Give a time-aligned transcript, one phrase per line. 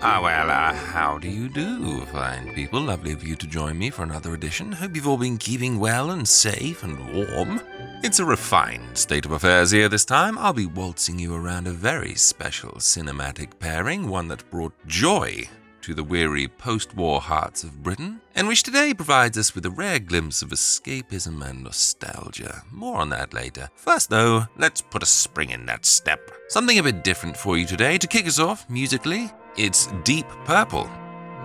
[0.00, 2.80] Ah, well, uh, how do you do, fine people?
[2.80, 4.70] Lovely of you to join me for another edition.
[4.70, 7.60] Hope you've all been keeping well and safe and warm.
[8.04, 10.38] It's a refined state of affairs here this time.
[10.38, 15.48] I'll be waltzing you around a very special cinematic pairing, one that brought joy
[15.88, 19.70] to the weary post war hearts of Britain, and which today provides us with a
[19.70, 22.62] rare glimpse of escapism and nostalgia.
[22.70, 23.70] More on that later.
[23.74, 26.30] First, though, let's put a spring in that step.
[26.48, 29.30] Something a bit different for you today to kick us off musically.
[29.56, 30.90] It's Deep Purple.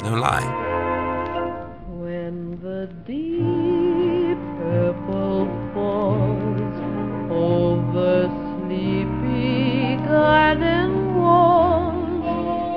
[0.01, 0.43] No lie.
[1.87, 8.27] When the deep purple falls over
[8.59, 12.25] sleepy garden walls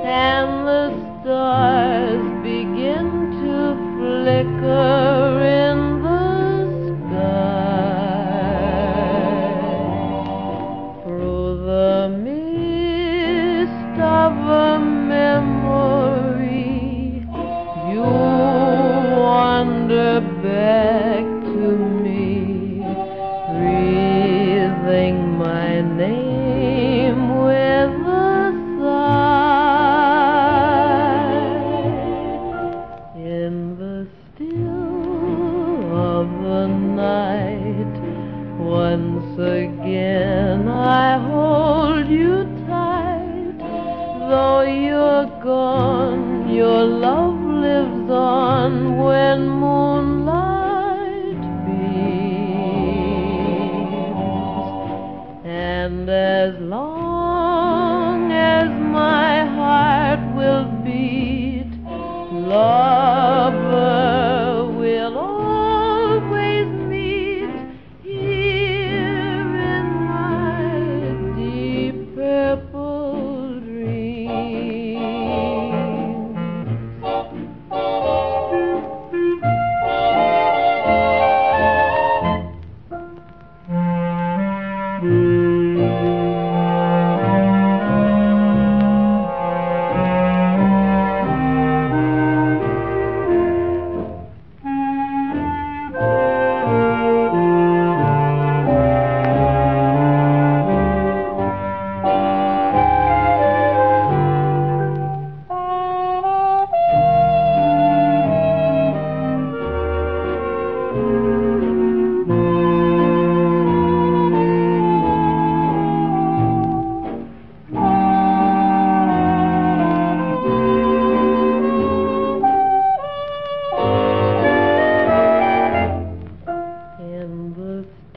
[0.05, 0.56] and
[1.27, 3.07] stars begin
[3.43, 5.26] to flicker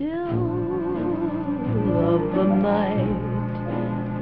[0.01, 0.17] still
[2.11, 3.21] of the night.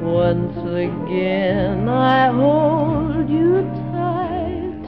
[0.02, 3.62] Once again I hold you
[3.92, 4.82] tight.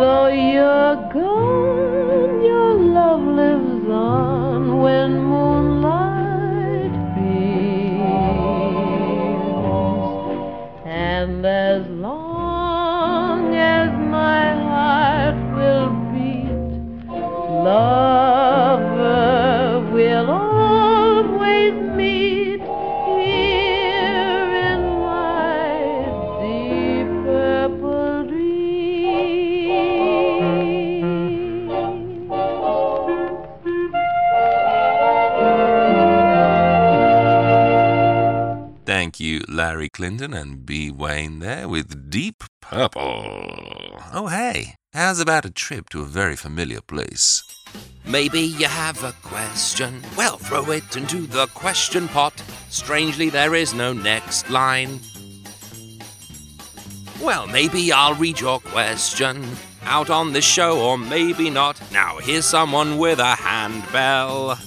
[0.00, 8.02] Though you're gone, your love lives on when moonlight beams.
[10.86, 16.70] And as long as my heart will beat,
[17.64, 18.11] lover
[39.62, 43.96] Larry Clinton and Bea Wain there with Deep Purple.
[44.12, 47.44] Oh, hey, how's about a trip to a very familiar place?
[48.04, 50.02] Maybe you have a question.
[50.16, 52.42] Well, throw it into the question pot.
[52.70, 54.98] Strangely, there is no next line.
[57.22, 59.46] Well, maybe I'll read your question
[59.84, 61.80] out on the show, or maybe not.
[61.92, 64.58] Now, here's someone with a handbell.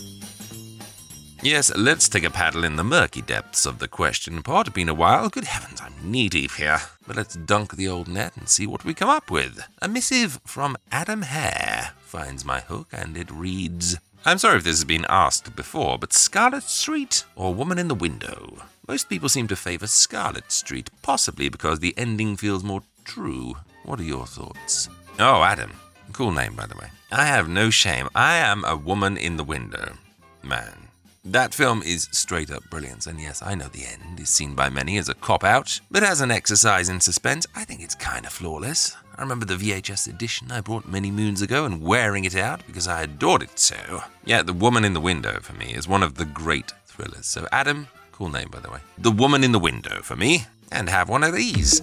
[1.45, 4.74] Yes, let's take a paddle in the murky depths of the question pot.
[4.74, 5.30] Been a while.
[5.30, 6.80] Good heavens, I'm knee deep here.
[7.06, 9.59] But let's dunk the old net and see what we come up with.
[9.80, 13.95] A missive from Adam Hare finds my hook, and it reads
[14.25, 17.94] I'm sorry if this has been asked before, but Scarlet Street or Woman in the
[17.94, 18.63] Window?
[18.88, 23.53] Most people seem to favor Scarlet Street, possibly because the ending feels more true.
[23.83, 24.89] What are your thoughts?
[25.19, 25.74] Oh, Adam.
[26.12, 26.88] Cool name, by the way.
[27.12, 28.09] I have no shame.
[28.15, 29.94] I am a woman in the window.
[30.42, 30.84] Man.
[31.27, 34.69] That film is straight up brilliance, and yes, I know the end is seen by
[34.69, 38.27] many as a cop out, but as an exercise in suspense, I think it's kind
[38.27, 38.95] of flawless.
[39.18, 42.88] I remember the VHS edition I bought many moons ago and wearing it out because
[42.88, 44.04] I adored it so.
[44.24, 47.25] Yeah, The Woman in the Window for me is one of the great thrillers.
[47.25, 48.81] So, Adam, cool name by the way.
[49.00, 51.81] The Woman in the Window for me, and have one of these.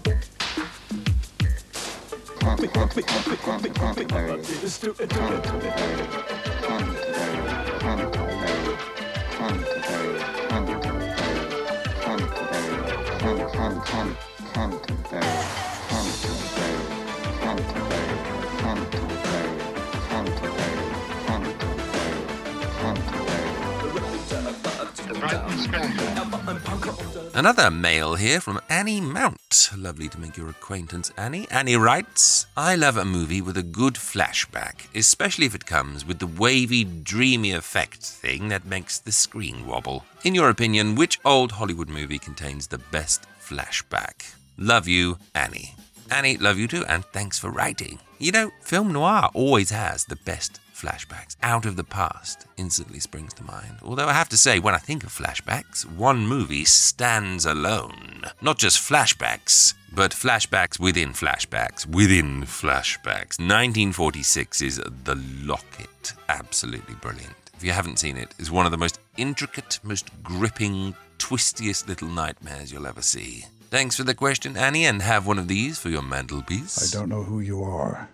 [27.35, 29.71] Another mail here from Annie Mount.
[29.77, 31.47] Lovely to make your acquaintance, Annie.
[31.51, 36.19] Annie writes I love a movie with a good flashback, especially if it comes with
[36.19, 40.05] the wavy, dreamy effect thing that makes the screen wobble.
[40.25, 44.35] In your opinion, which old Hollywood movie contains the best flashback?
[44.59, 45.75] Love you, Annie.
[46.11, 47.99] Annie, love you too, and thanks for writing.
[48.19, 51.37] You know, film noir always has the best flashbacks.
[51.43, 53.77] Out of the past instantly springs to mind.
[53.83, 58.25] Although I have to say, when I think of flashbacks, one movie stands alone.
[58.41, 63.39] Not just flashbacks, but flashbacks within flashbacks within flashbacks.
[63.39, 66.15] 1946 is The Locket.
[66.29, 67.35] Absolutely brilliant.
[67.55, 72.09] If you haven't seen it, it's one of the most intricate, most gripping, twistiest little
[72.09, 73.45] nightmares you'll ever see.
[73.71, 76.93] Thanks for the question, Annie, and have one of these for your mantelpiece.
[76.93, 78.09] I don't know who you are.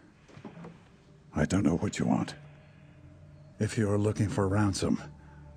[1.34, 2.34] I don't know what you want.
[3.60, 5.02] If you are looking for ransom,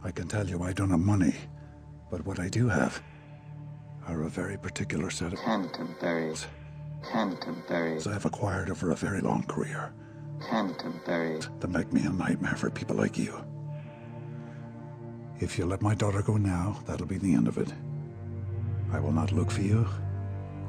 [0.03, 1.35] I can tell you I don't have money.
[2.09, 3.01] But what I do have
[4.07, 6.33] are a very particular set of Canterbury.
[7.11, 7.99] Canterbury.
[8.05, 9.93] I have acquired over a very long career
[10.49, 11.39] Canterbury.
[11.59, 13.39] that make me a nightmare for people like you.
[15.39, 17.71] If you let my daughter go now, that'll be the end of it.
[18.91, 19.87] I will not look for you.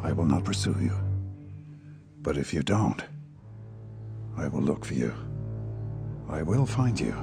[0.02, 0.92] I will not pursue you.
[2.20, 3.02] But if you don't,
[4.36, 5.14] I will look for you.
[6.32, 7.14] I will find you.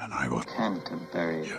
[0.00, 1.46] And I will Canterbury.
[1.46, 1.58] you.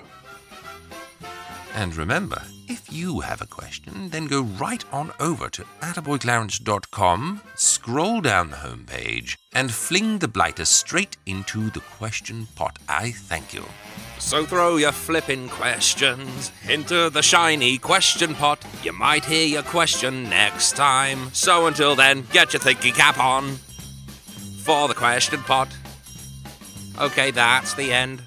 [1.75, 8.21] And remember, if you have a question, then go right on over to attaboyclarence.com, scroll
[8.21, 12.79] down the homepage, and fling the blighter straight into the question pot.
[12.87, 13.65] I thank you.
[14.17, 18.65] So throw your flippin' questions into the shiny question pot.
[18.81, 21.29] You might hear your question next time.
[21.33, 23.59] So until then, get your thinking cap on
[24.69, 25.75] for the question pot.
[27.01, 28.21] Okay, that's the end.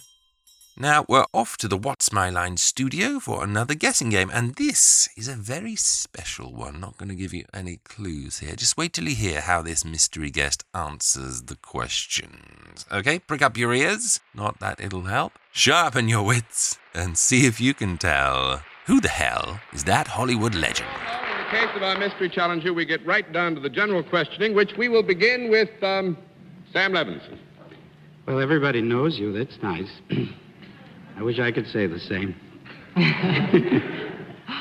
[0.76, 5.08] Now we're off to the What's My Line studio for another guessing game, and this
[5.16, 6.80] is a very special one.
[6.80, 8.56] Not going to give you any clues here.
[8.56, 12.86] Just wait till you hear how this mystery guest answers the questions.
[12.90, 14.18] Okay, prick up your ears.
[14.34, 15.34] Not that it'll help.
[15.52, 20.56] Sharpen your wits and see if you can tell who the hell is that Hollywood
[20.56, 20.90] legend.
[20.90, 24.56] In the case of our mystery challenger, we get right down to the general questioning,
[24.56, 26.16] which we will begin with um,
[26.72, 27.38] Sam Levenson.
[28.26, 29.32] Well, everybody knows you.
[29.32, 29.90] That's nice.
[31.16, 32.34] I wish I could say the same.
[32.96, 33.02] uh,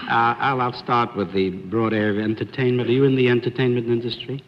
[0.10, 2.90] I'll, I'll start with the broad area of entertainment.
[2.90, 4.44] Are you in the entertainment industry?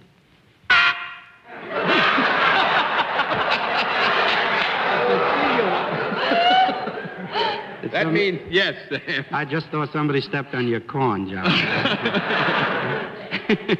[7.91, 9.25] That means yes, Sam.
[9.31, 11.45] I just thought somebody stepped on your corn, John.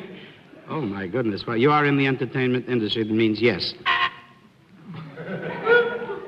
[0.69, 1.45] oh, my goodness.
[1.45, 3.03] Well, you are in the entertainment industry.
[3.03, 3.73] That means yes.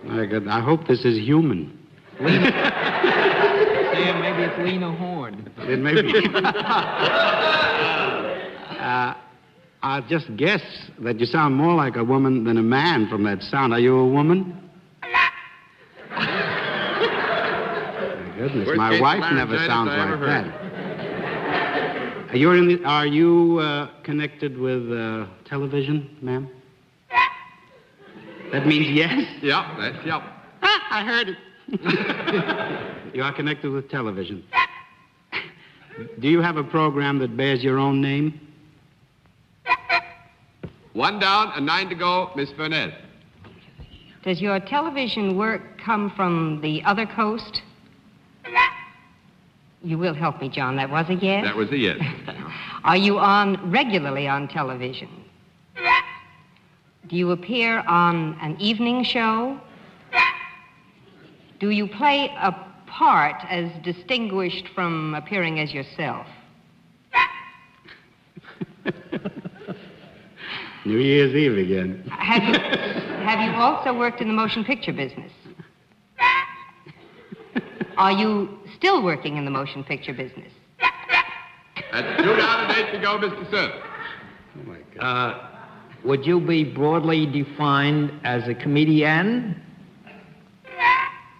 [0.03, 1.77] My God, I hope this is human.
[3.95, 5.51] Sam, maybe it's Lena Horne.
[5.59, 6.27] It may be.
[8.79, 9.13] uh,
[9.81, 10.61] I'll just guess
[10.99, 13.73] that you sound more like a woman than a man from that sound.
[13.73, 14.69] Are you a woman?
[16.09, 16.27] My
[18.37, 20.64] goodness, Worst my wife never sounds like that.
[22.35, 26.49] Are you, in the, are you uh, connected with uh, television, ma'am?
[28.51, 29.25] That means yes?
[29.41, 30.21] Yep, that's yep.
[30.61, 33.13] I heard it.
[33.15, 34.43] you are connected with television.
[36.19, 38.37] Do you have a program that bears your own name?
[40.91, 42.95] One down and nine to go, Miss Burnett.
[44.25, 47.61] Does your television work come from the other coast?
[49.85, 50.75] You will help me, John.
[50.77, 51.43] That was a yes?
[51.45, 51.99] That was a yes.
[52.83, 55.09] Are you on regularly on television?
[57.07, 59.61] Do you appear on an evening show?
[61.59, 62.51] Do you play a
[62.87, 66.25] part as distinguished from appearing as yourself?
[70.85, 72.03] New Year's Eve again.
[72.09, 72.59] Have you,
[73.23, 75.31] have you also worked in the motion picture business?
[77.97, 78.49] Are you
[78.85, 80.51] still working in the motion picture business?
[81.91, 83.49] That's two down and eight to go, Mr.
[83.49, 83.81] Sir.
[84.99, 85.49] Uh,
[86.03, 89.59] would you be broadly defined as a comedian?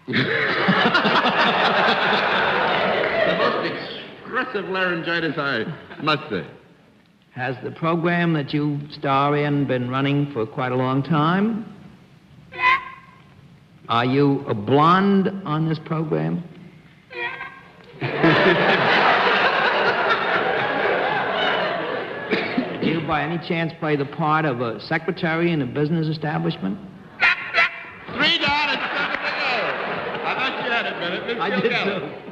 [0.07, 0.13] The
[3.37, 5.65] most expressive laryngitis, I
[6.01, 6.47] must say.
[7.35, 11.71] Has the program that you star in been running for quite a long time?
[13.87, 16.43] Are you a blonde on this program?
[22.81, 26.77] Do you, by any chance, play the part of a secretary in a business establishment?
[28.15, 29.51] Three down and seven to go.
[30.23, 31.25] I thought you had it, Bennett.
[31.27, 31.99] Miss I did Kilgallen.
[31.99, 32.31] too.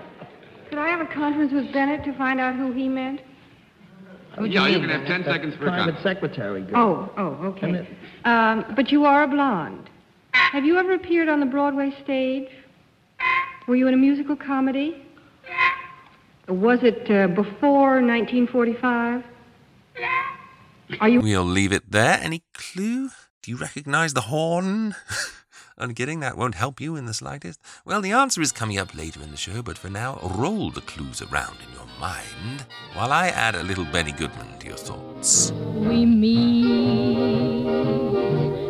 [0.70, 3.22] Could I have a conference with Bennett to find out who he meant?
[4.38, 6.04] Who Yeah, you mean, can have 10 That seconds for a private comment.
[6.04, 6.78] secretary girl.
[6.78, 7.88] Oh, oh, okay.
[8.26, 9.90] Um, but you are a blonde.
[10.34, 12.50] Have you ever appeared on the Broadway stage?
[13.68, 15.06] Were you in a musical comedy?
[16.48, 19.24] Was it uh, before 1945?
[21.00, 22.20] Are you We'll leave it there.
[22.22, 23.10] Any clue?
[23.42, 24.96] Do you recognize the horn?
[25.78, 27.60] Only kidding, that won't help you in the slightest.
[27.84, 30.82] Well, the answer is coming up later in the show, but for now, roll the
[30.82, 35.52] clues around in your mind while I add a little Benny Goodman to your thoughts.
[35.52, 37.34] We meet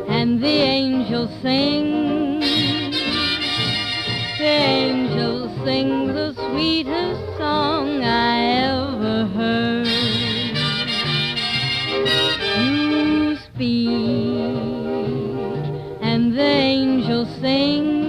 [0.07, 2.22] and the angels sing.
[4.45, 9.87] Angels sing the sweetest song I ever heard.
[12.59, 14.57] You speak
[16.01, 18.02] and the angels sing.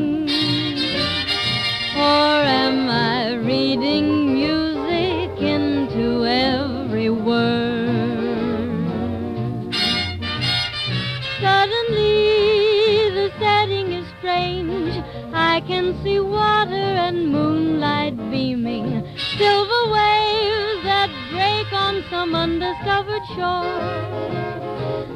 [15.66, 19.02] Can see water and moonlight beaming,
[19.38, 23.80] silver waves that break on some undiscovered shore.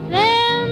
[0.08, 0.66] Then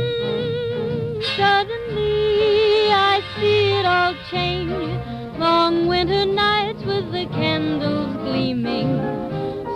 [1.36, 5.38] suddenly I see it all change.
[5.38, 8.96] Long winter nights with the candles gleaming.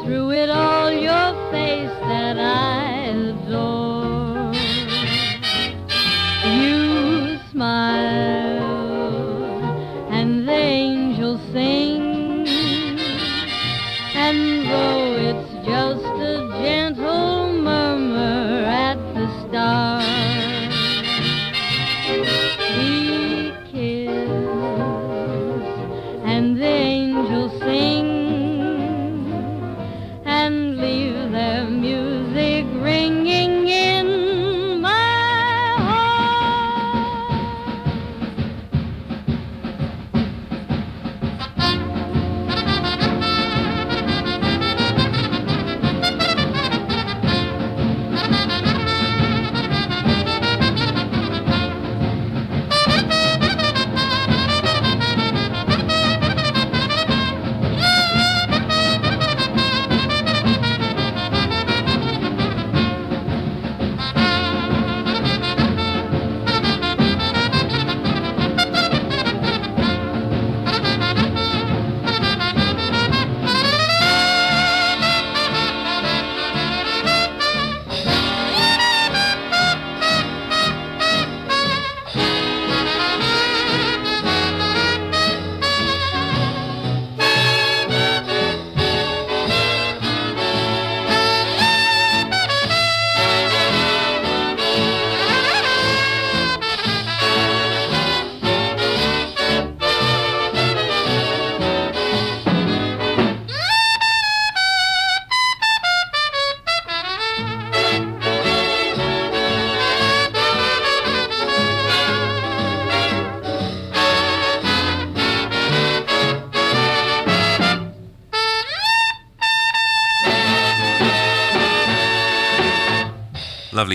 [0.05, 4.55] Through it all, your face that I adore.
[6.57, 8.10] You smile,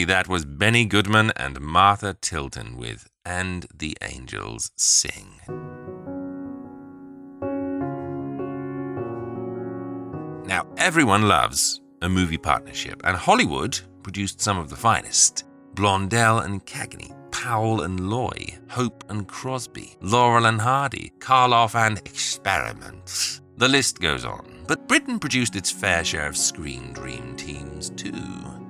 [0.04, 5.40] That was Benny Goodman and Martha Tilton with And the Angels Sing.
[10.46, 15.46] Now, everyone loves a movie partnership, and Hollywood produced some of the finest.
[15.74, 23.42] Blondell and Cagney Powell and Loy, Hope and Crosby, Laurel and Hardy, Karloff and Experiments.
[23.58, 24.64] The list goes on.
[24.68, 28.65] But Britain produced its fair share of screen dream teams too.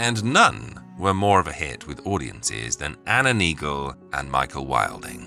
[0.00, 5.26] And none were more of a hit with audiences than Anna Neagle and Michael Wilding.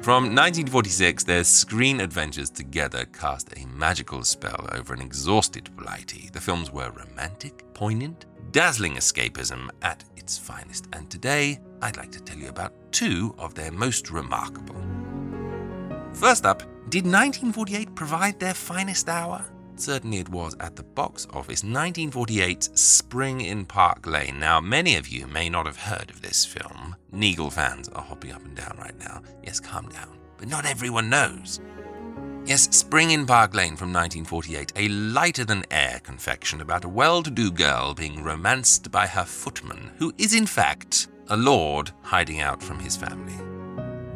[0.00, 6.30] From 1946, their screen adventures together cast a magical spell over an exhausted Blighty.
[6.32, 12.22] The films were romantic, poignant, dazzling escapism at its finest, and today I'd like to
[12.22, 14.82] tell you about two of their most remarkable.
[16.14, 19.51] First up, did 1948 provide their finest hour?
[19.82, 21.62] Certainly it was at the box office.
[21.62, 24.38] 1948's Spring in Park Lane.
[24.38, 26.94] Now, many of you may not have heard of this film.
[27.10, 29.22] Neagle fans are hopping up and down right now.
[29.42, 30.20] Yes, calm down.
[30.36, 31.60] But not everyone knows.
[32.44, 37.20] Yes, Spring in Park Lane from 1948, a lighter than air confection about a well
[37.20, 42.40] to do girl being romanced by her footman, who is in fact a lord hiding
[42.40, 43.34] out from his family.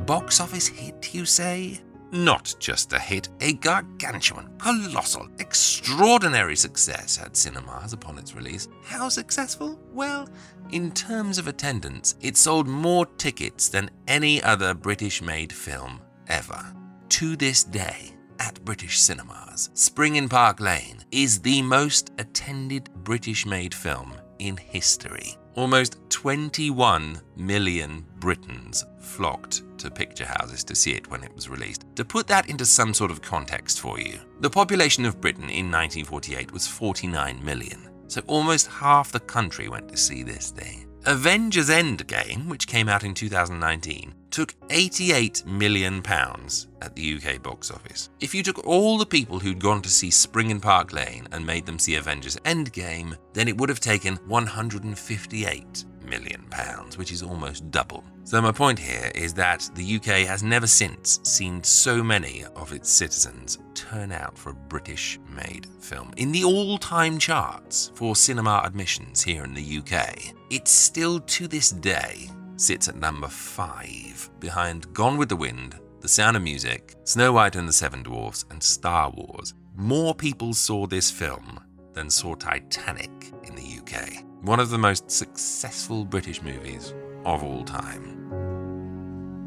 [0.04, 1.80] Box office hit, you say?
[2.12, 8.68] Not just a hit, a gargantuan, colossal, extraordinary success at cinemas upon its release.
[8.84, 9.78] How successful?
[9.92, 10.28] Well,
[10.70, 16.74] in terms of attendance, it sold more tickets than any other British made film ever.
[17.10, 23.46] To this day, at British cinemas, Spring in Park Lane is the most attended British
[23.46, 25.36] made film in history.
[25.54, 31.84] Almost 21 million Britons flocked to picture houses to see it when it was released.
[31.96, 35.70] To put that into some sort of context for you, the population of Britain in
[35.70, 40.86] 1948 was 49 million, so almost half the country went to see this thing.
[41.06, 47.70] Avengers Endgame, which came out in 2019, took 88 million pounds at the UK box
[47.70, 48.10] office.
[48.18, 51.46] If you took all the people who'd gone to see Spring in Park Lane and
[51.46, 57.22] made them see Avengers Endgame, then it would have taken 158 million pounds, which is
[57.22, 58.02] almost double.
[58.26, 62.72] So my point here is that the UK has never since seen so many of
[62.72, 66.12] its citizens turn out for a British made film.
[66.16, 71.70] In the all-time charts for cinema admissions here in the UK, it still to this
[71.70, 77.30] day sits at number 5 behind Gone with the Wind, The Sound of Music, Snow
[77.30, 79.54] White and the Seven Dwarfs and Star Wars.
[79.76, 81.60] More people saw this film
[81.92, 86.94] than saw Titanic in the UK one of the most successful British movies
[87.26, 88.14] of all time.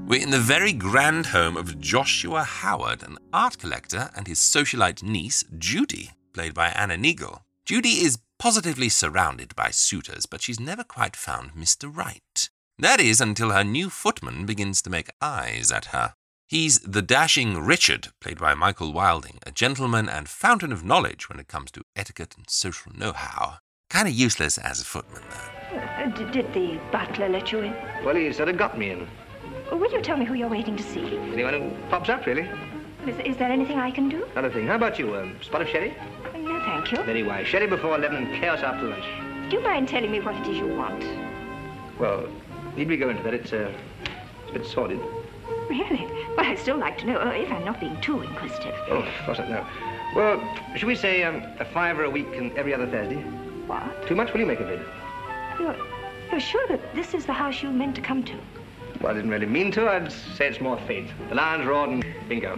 [0.06, 5.02] We're in the very grand home of Joshua Howard, an art collector, and his socialite
[5.02, 7.44] niece, Judy, played by Anna Neagle.
[7.66, 11.96] Judy is positively surrounded by suitors, but she's never quite found Mr.
[11.96, 12.50] Right.
[12.78, 16.16] That is until her new footman begins to make eyes at her.
[16.48, 21.40] He's the dashing Richard, played by Michael Wilding, a gentleman and fountain of knowledge when
[21.40, 23.60] it comes to etiquette and social know how.
[23.90, 25.89] Kind of useless as a footman, though.
[26.00, 27.76] Uh, d- did the butler let you in?
[28.06, 29.06] Well, he sort of got me in.
[29.70, 31.18] Will you tell me who you're waiting to see?
[31.34, 32.48] Anyone who pops up, really.
[33.06, 34.26] Is, is there anything I can do?
[34.34, 34.66] Not a thing.
[34.66, 35.14] How about you?
[35.16, 35.94] A spot of sherry?
[36.36, 37.04] No, thank you.
[37.04, 37.48] Very wise.
[37.48, 39.04] Sherry before 11 and chaos after lunch.
[39.50, 41.04] Do you mind telling me what it is you want?
[42.00, 42.30] Well,
[42.78, 43.34] need we go into that?
[43.34, 43.74] It's, uh,
[44.44, 45.02] it's a bit sordid.
[45.70, 46.06] Really?
[46.38, 48.74] Well, I'd still like to know, uh, if I'm not being too inquisitive.
[48.90, 49.68] Oh, of course not, no.
[50.16, 50.42] Well,
[50.78, 53.22] should we say um, a fiver a week and every other Thursday?
[53.68, 54.08] What?
[54.08, 54.32] Too much?
[54.32, 54.80] Will you make of it?
[55.60, 55.76] You're,
[56.32, 58.36] you're sure that this is the house you meant to come to?
[59.02, 59.90] Well, I didn't really mean to.
[59.90, 61.08] I'd say it's more fate.
[61.30, 62.58] The lion's roared and bingo.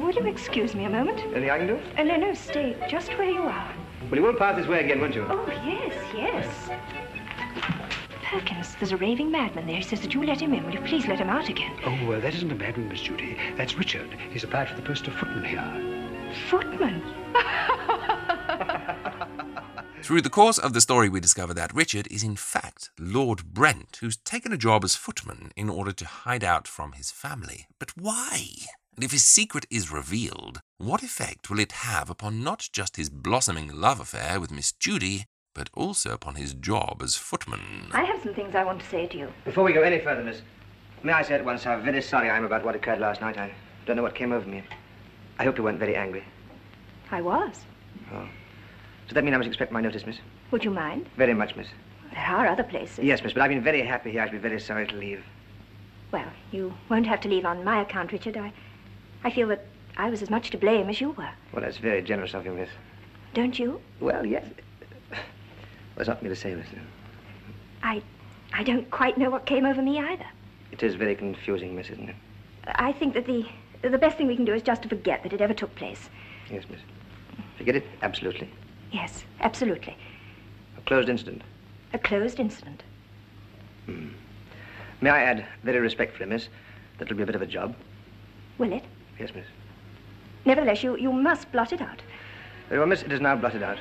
[0.00, 1.20] Will you excuse me a moment?
[1.20, 1.80] Anything I can do?
[1.96, 3.74] Uh, no, no, stay just where you are.
[4.10, 5.26] Well, you won't pass this way again, won't you?
[5.28, 6.70] Oh, yes, yes.
[8.22, 9.76] Perkins, there's a raving madman there.
[9.76, 10.64] He says that you let him in.
[10.64, 11.76] Will you please let him out again?
[11.84, 13.36] Oh, uh, that isn't a madman, Miss Judy.
[13.56, 14.16] That's Richard.
[14.30, 16.32] He's applied for the post of footman here.
[16.48, 17.02] Footman?
[20.02, 23.98] Through the course of the story, we discover that Richard is in fact Lord Brent,
[24.00, 27.66] who's taken a job as footman in order to hide out from his family.
[27.78, 28.40] But why?
[28.96, 33.10] And if his secret is revealed, what effect will it have upon not just his
[33.10, 37.88] blossoming love affair with Miss Judy, but also upon his job as footman?
[37.92, 39.32] I have some things I want to say to you.
[39.44, 40.40] Before we go any further, miss,
[41.02, 43.36] may I say at once how very sorry I am about what occurred last night.
[43.36, 43.52] I
[43.86, 44.62] don't know what came over me.
[45.38, 46.24] I hope you weren't very angry.
[47.10, 47.64] I was.
[48.12, 48.28] Oh.
[49.10, 50.18] Does that mean I must expect my notice, miss?
[50.52, 51.08] Would you mind?
[51.16, 51.66] Very much, miss.
[52.12, 53.04] There are other places.
[53.04, 54.22] Yes, miss, but I've been very happy here.
[54.22, 55.24] I should be very sorry to leave.
[56.12, 58.36] Well, you won't have to leave on my account, Richard.
[58.36, 58.52] I,
[59.24, 61.28] I feel that I was as much to blame as you were.
[61.52, 62.68] Well, that's very generous of you, miss.
[63.34, 63.80] Don't you?
[63.98, 64.44] Well, yes.
[65.10, 65.18] Well,
[65.96, 66.68] it's not for me to say, miss.
[67.82, 68.02] I,
[68.52, 70.26] I don't quite know what came over me either.
[70.70, 72.16] It is very confusing, miss, isn't it?
[72.76, 73.44] I think that the,
[73.82, 76.08] the best thing we can do is just to forget that it ever took place.
[76.48, 76.78] Yes, miss.
[77.58, 77.84] Forget it?
[78.02, 78.48] Absolutely.
[78.92, 79.96] Yes, absolutely.
[80.76, 81.42] A closed incident.
[81.92, 82.82] A closed incident.
[83.86, 84.08] Hmm.
[85.00, 86.48] May I add, very respectfully, miss,
[86.98, 87.74] that it'll be a bit of a job.
[88.58, 88.84] Will it?
[89.18, 89.46] Yes, miss.
[90.44, 92.02] Nevertheless, you, you must blot it out.
[92.68, 93.78] Very well, miss, it is now blotted out.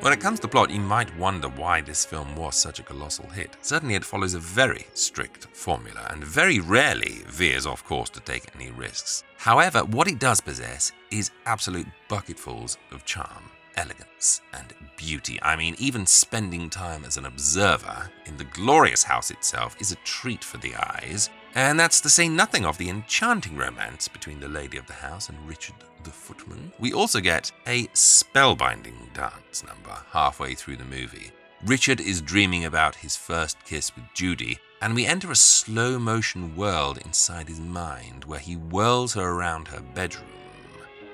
[0.00, 3.28] When it comes to plot, you might wonder why this film was such a colossal
[3.30, 3.56] hit.
[3.62, 8.50] Certainly, it follows a very strict formula and very rarely veers off course to take
[8.56, 9.22] any risks.
[9.36, 13.44] However, what it does possess is absolute bucketfuls of charm,
[13.76, 15.38] elegance, and beauty.
[15.42, 19.96] I mean, even spending time as an observer in the glorious house itself is a
[19.96, 21.30] treat for the eyes.
[21.54, 25.28] And that's to say nothing of the enchanting romance between the lady of the house
[25.28, 26.72] and Richard the footman.
[26.78, 31.30] We also get a spellbinding dance number halfway through the movie.
[31.64, 36.56] Richard is dreaming about his first kiss with Judy, and we enter a slow motion
[36.56, 40.26] world inside his mind where he whirls her around her bedroom.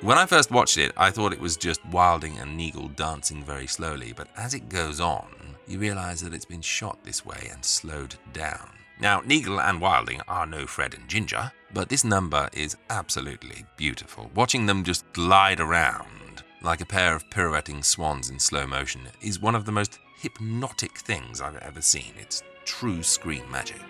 [0.00, 3.66] When I first watched it, I thought it was just Wilding and Neagle dancing very
[3.66, 5.26] slowly, but as it goes on,
[5.66, 8.70] you realize that it's been shot this way and slowed down.
[9.00, 14.30] Now, Neagle and Wilding are no Fred and Ginger, but this number is absolutely beautiful.
[14.36, 19.40] Watching them just glide around like a pair of pirouetting swans in slow motion is
[19.40, 22.12] one of the most hypnotic things I've ever seen.
[22.20, 23.82] It's true screen magic.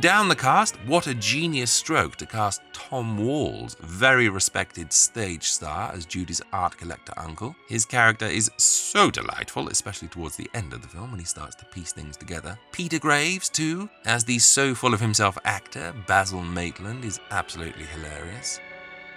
[0.00, 5.90] Down the cast, what a genius stroke to cast Tom Walls, very respected stage star,
[5.94, 7.56] as Judy's art collector uncle.
[7.66, 11.54] His character is so delightful, especially towards the end of the film when he starts
[11.56, 12.58] to piece things together.
[12.72, 18.60] Peter Graves, too, as the so full of himself actor, Basil Maitland, is absolutely hilarious.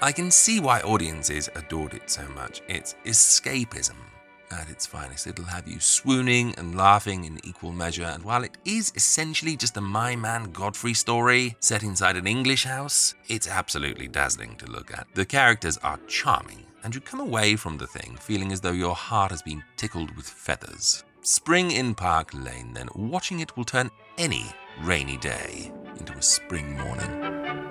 [0.02, 2.62] I can see why audiences adored it so much.
[2.70, 3.98] It's escapism
[4.51, 5.27] at its finest.
[5.27, 9.77] It'll have you swooning and laughing in equal measure, and while it is essentially just
[9.77, 14.91] a My Man Godfrey story set inside an English house, it's absolutely dazzling to look
[14.91, 15.07] at.
[15.13, 18.95] The characters are charming, and you come away from the thing feeling as though your
[18.95, 21.03] heart has been tickled with feathers.
[21.21, 22.88] Spring in Park Lane, then.
[22.95, 24.45] Watching it will turn any
[24.81, 27.68] rainy day into a spring morning.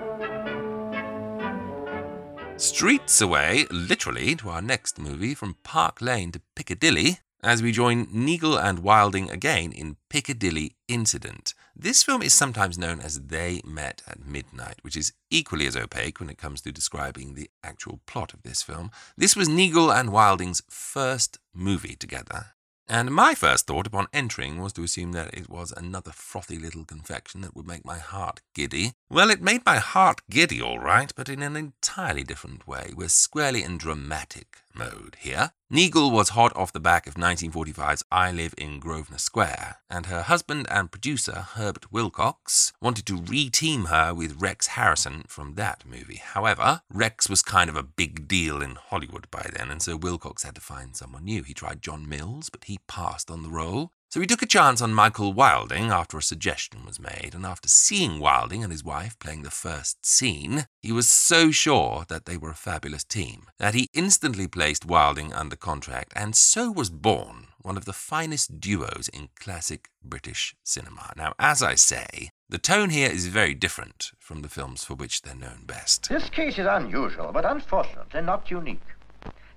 [2.59, 8.05] Streets away, literally, to our next movie from Park Lane to Piccadilly, as we join
[8.11, 11.53] Neagle and Wilding again in Piccadilly Incident.
[11.73, 16.19] This film is sometimes known as They Met at Midnight, which is equally as opaque
[16.19, 18.91] when it comes to describing the actual plot of this film.
[19.15, 22.47] This was Neagle and Wilding's first movie together,
[22.89, 26.83] and my first thought upon entering was to assume that it was another frothy little
[26.83, 28.93] confection that would make my heart giddy.
[29.09, 32.91] Well, it made my heart giddy, all right, but in an entirely different way.
[32.95, 35.51] We're squarely and dramatic mode here.
[35.71, 40.23] Neagle was hot off the back of 1945's I Live in Grosvenor Square, and her
[40.23, 46.21] husband and producer, Herbert Wilcox, wanted to re-team her with Rex Harrison from that movie.
[46.23, 50.43] However, Rex was kind of a big deal in Hollywood by then, and so Wilcox
[50.43, 51.43] had to find someone new.
[51.43, 53.91] He tried John Mills, but he passed on the role.
[54.11, 57.69] So he took a chance on Michael Wilding after a suggestion was made, and after
[57.69, 62.35] seeing Wilding and his wife playing the first scene, he was so sure that they
[62.35, 67.49] were a fabulous team that he instantly placed Wilding under contract, and so was born
[67.61, 71.13] one of the finest duos in classic British cinema.
[71.15, 75.21] Now, as I say, the tone here is very different from the films for which
[75.21, 76.09] they're known best.
[76.09, 78.81] This case is unusual, but unfortunately not unique.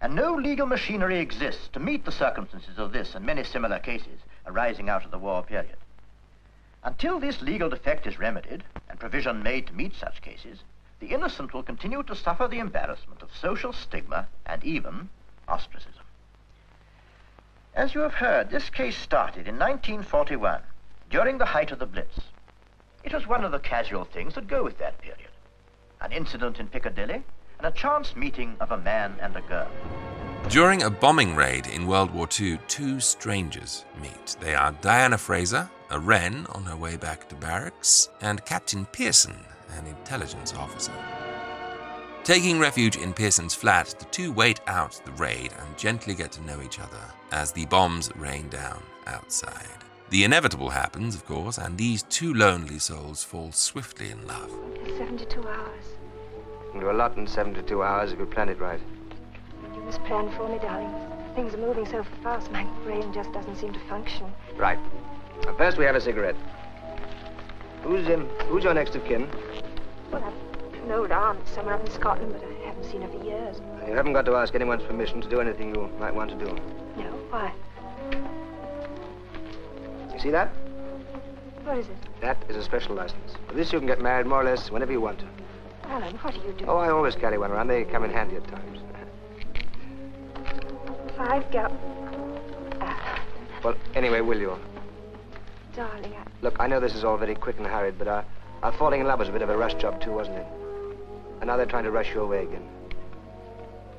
[0.03, 4.21] And no legal machinery exists to meet the circumstances of this and many similar cases
[4.47, 5.77] arising out of the war period.
[6.85, 10.59] Until this legal defect is remedied and provision made to meet such cases,
[10.99, 15.09] the innocent will continue to suffer the embarrassment of social stigma and even
[15.49, 16.03] ostracism.
[17.75, 20.61] As you have heard, this case started in 1941,
[21.11, 22.21] during the height of the Blitz.
[23.05, 25.31] It was one of the casual things that go with that period.
[26.01, 27.23] An incident in Piccadilly
[27.63, 29.71] and a chance meeting of a man and a girl.
[30.49, 34.37] During a bombing raid in World War II, two strangers meet.
[34.41, 39.37] They are Diana Fraser, a Wren on her way back to barracks, and Captain Pearson,
[39.79, 40.93] an intelligence officer.
[42.25, 46.43] Taking refuge in Pearson's flat, the two wait out the raid and gently get to
[46.43, 49.69] know each other as the bombs rain down outside.
[50.11, 54.51] The inevitable happens, of course, and these two lonely souls fall swiftly in love.
[54.99, 55.92] 72 hours.
[56.73, 58.81] You can do a lot in 72 hours if you plan it right.
[59.75, 60.91] You must plan for me, darling.
[61.35, 64.27] Things are moving so fast, my brain just doesn't seem to function.
[64.57, 64.79] Right.
[65.59, 66.35] First we have a cigarette.
[67.83, 69.29] Who's, um, who's your next of kin?
[70.11, 73.23] Well, I've an old aunt somewhere up in Scotland, but I haven't seen her for
[73.23, 73.61] years.
[73.87, 76.57] You haven't got to ask anyone's permission to do anything you might want to do.
[76.97, 77.53] No, why?
[80.15, 80.49] You see that?
[81.65, 81.97] What is it?
[82.23, 83.35] That is a special license.
[83.49, 85.27] With this you can get married more or less whenever you want to.
[85.93, 86.71] Alan, what are you doing?
[86.71, 87.69] Oh, I always carry one around.
[87.69, 88.79] They come in handy at times.
[91.19, 91.71] Five gal...
[93.63, 94.57] Well, anyway, will you?
[95.77, 96.25] Darling, I...
[96.41, 98.25] Look, I know this is all very quick and hurried, but our,
[98.63, 100.47] our falling in love was a bit of a rush job, too, wasn't it?
[101.41, 102.67] And now they're trying to rush you away again.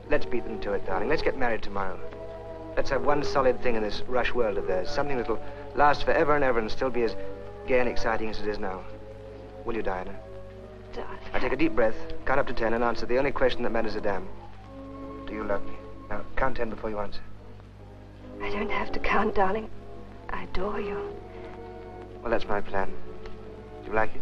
[0.10, 1.10] Let's beat them to it, darling.
[1.10, 2.00] Let's get married tomorrow.
[2.76, 4.90] Let's have one solid thing in this rush world of theirs.
[4.90, 5.40] Something that'll
[5.76, 7.16] last forever and ever and still be as
[7.68, 8.84] gay and exciting as it is now.
[9.64, 10.16] Will you, Diana?
[11.34, 11.42] Darling.
[11.42, 13.72] Now take a deep breath, count up to ten, and answer the only question that
[13.72, 14.28] matters a damn.
[15.26, 15.74] Do you love me?
[16.10, 17.22] Now, count ten before you answer.
[18.42, 19.70] I don't have to count, darling.
[20.30, 21.14] I adore you.
[22.22, 22.92] Well, that's my plan.
[23.84, 24.22] Do you like it?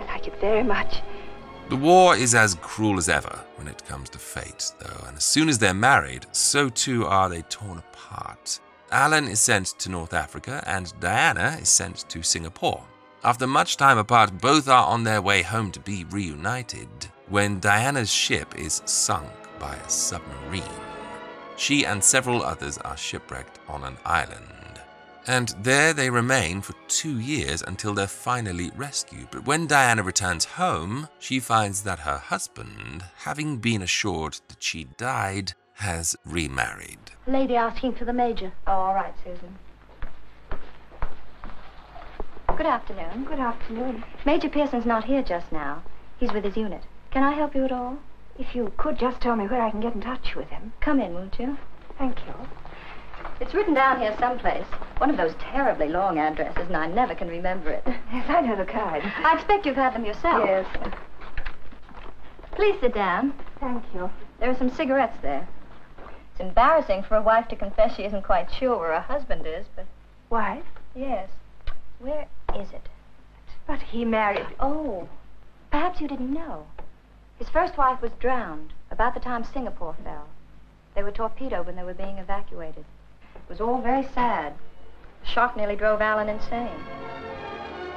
[0.00, 1.02] I like it very much.
[1.68, 5.24] The war is as cruel as ever when it comes to fate, though, and as
[5.24, 8.60] soon as they're married, so too are they torn apart.
[8.90, 12.82] Alan is sent to North Africa, and Diana is sent to Singapore.
[13.24, 16.88] After much time apart, both are on their way home to be reunited
[17.28, 20.62] when Diana's ship is sunk by a submarine.
[21.56, 24.80] She and several others are shipwrecked on an island.
[25.26, 29.28] And there they remain for two years until they're finally rescued.
[29.32, 34.84] But when Diana returns home, she finds that her husband, having been assured that she
[34.96, 37.10] died, has remarried.
[37.26, 38.52] Lady asking for the Major.
[38.66, 39.58] Oh, all right, Susan.
[42.56, 43.24] Good afternoon.
[43.24, 44.04] Good afternoon.
[44.24, 45.82] Major Pearson's not here just now.
[46.18, 46.82] He's with his unit.
[47.12, 47.98] Can I help you at all?
[48.38, 50.72] If you could just tell me where I can get in touch with him.
[50.80, 51.56] Come in, won't you?
[51.98, 52.34] Thank you.
[53.40, 54.66] It's written down here someplace.
[54.96, 57.86] One of those terribly long addresses, and I never can remember it.
[58.12, 59.04] Yes, I know the kind.
[59.04, 60.42] I expect you've had them yourself.
[60.44, 60.66] Yes.
[62.52, 63.34] Please sit down.
[63.60, 64.10] Thank you.
[64.40, 65.46] There are some cigarettes there.
[66.32, 69.66] It's embarrassing for a wife to confess she isn't quite sure where her husband is,
[69.76, 69.86] but.
[70.30, 70.64] Wife?
[70.96, 71.28] Yes.
[72.00, 72.88] Where is it?
[73.66, 74.46] But he married.
[74.58, 75.08] Oh.
[75.70, 76.66] Perhaps you didn't know.
[77.38, 80.28] His first wife was drowned about the time Singapore fell.
[80.94, 82.84] They were torpedoed when they were being evacuated.
[83.34, 84.54] It was all very sad.
[85.22, 86.84] The shock nearly drove Alan insane.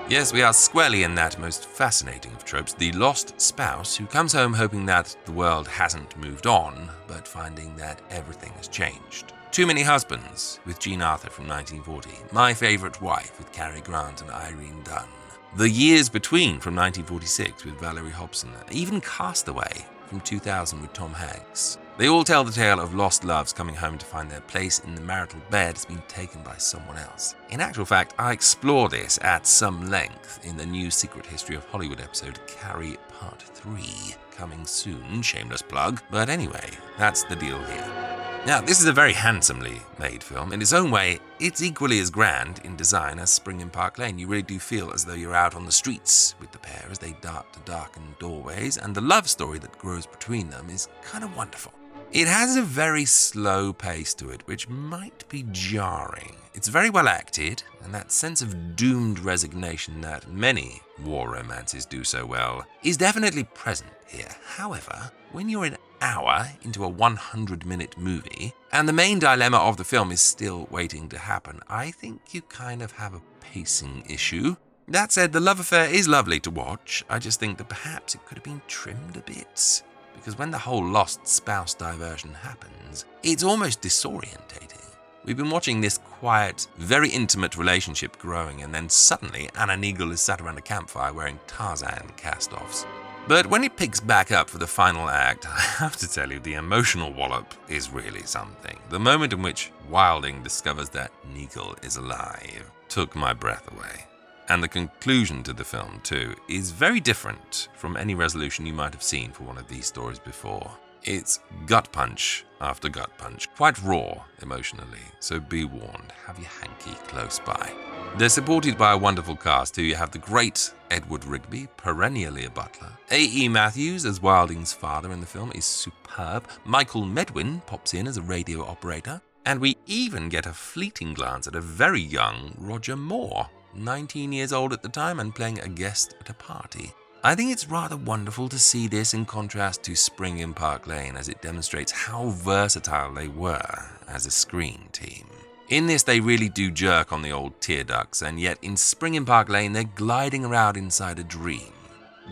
[0.09, 4.33] Yes, we are squarely in that most fascinating of tropes the lost spouse who comes
[4.33, 9.33] home hoping that the world hasn't moved on, but finding that everything has changed.
[9.51, 14.31] Too Many Husbands with Jean Arthur from 1940, My Favorite Wife with Cary Grant and
[14.31, 15.09] Irene Dunne,
[15.57, 21.77] The Years Between from 1946 with Valerie Hobson, even Castaway from 2000 with Tom Hanks.
[21.97, 24.95] They all tell the tale of lost loves coming home to find their place in
[24.95, 27.35] the marital bed has been taken by someone else.
[27.49, 31.65] In actual fact, I explore this at some length in the new Secret History of
[31.65, 36.01] Hollywood episode Carrie Part 3, coming soon, shameless plug.
[36.09, 38.20] But anyway, that's the deal here.
[38.43, 40.51] Now, this is a very handsomely made film.
[40.51, 44.17] In its own way, it's equally as grand in design as Spring in Park Lane.
[44.17, 46.97] You really do feel as though you're out on the streets with the pair as
[46.97, 51.23] they dart to darkened doorways, and the love story that grows between them is kind
[51.23, 51.71] of wonderful.
[52.11, 56.35] It has a very slow pace to it, which might be jarring.
[56.55, 62.03] It's very well acted, and that sense of doomed resignation that many war romances do
[62.03, 64.35] so well is definitely present here.
[64.43, 69.77] However, when you're an hour into a 100 minute movie, and the main dilemma of
[69.77, 74.03] the film is still waiting to happen, I think you kind of have a pacing
[74.09, 74.55] issue.
[74.87, 77.05] That said, the love affair is lovely to watch.
[77.09, 79.83] I just think that perhaps it could have been trimmed a bit
[80.15, 84.85] because when the whole lost spouse diversion happens, it's almost disorientating.
[85.23, 90.21] We've been watching this quiet, very intimate relationship growing, and then suddenly Anna Neagle is
[90.21, 92.85] sat around a campfire wearing Tarzan cast offs.
[93.27, 96.39] But when it picks back up for the final act, I have to tell you,
[96.39, 98.77] the emotional wallop is really something.
[98.89, 104.05] The moment in which Wilding discovers that Neagle is alive took my breath away.
[104.49, 108.93] And the conclusion to the film, too, is very different from any resolution you might
[108.93, 110.71] have seen for one of these stories before.
[111.03, 116.93] It's gut punch after gut punch, quite raw emotionally, so be warned, have your hanky
[117.07, 117.73] close by.
[118.17, 119.83] They're supported by a wonderful cast too.
[119.83, 122.91] You have the great Edward Rigby, perennially a butler.
[123.13, 123.49] A.E.
[123.49, 126.47] Matthews as Wilding's father in the film is superb.
[126.63, 129.21] Michael Medwin pops in as a radio operator.
[129.45, 134.53] And we even get a fleeting glance at a very young Roger Moore, 19 years
[134.53, 136.93] old at the time and playing a guest at a party.
[137.21, 141.17] I think it's rather wonderful to see this in contrast to Spring in Park Lane
[141.17, 145.27] as it demonstrates how versatile they were as a screen team.
[145.67, 149.15] In this, they really do jerk on the old tear ducts, and yet in Spring
[149.15, 151.73] in Park Lane, they're gliding around inside a dream.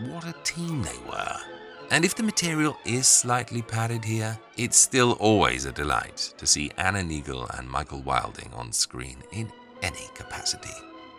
[0.07, 1.35] What a team they were.
[1.91, 6.71] And if the material is slightly padded here, it's still always a delight to see
[6.77, 10.73] Anna Neagle and Michael Wilding on screen in any capacity.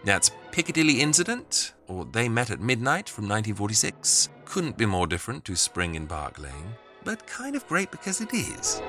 [0.04, 4.30] That's Piccadilly Incident, or They Met at Midnight from 1946.
[4.46, 8.32] Couldn't be more different to Spring in Park Lane, but kind of great because it
[8.32, 8.80] is.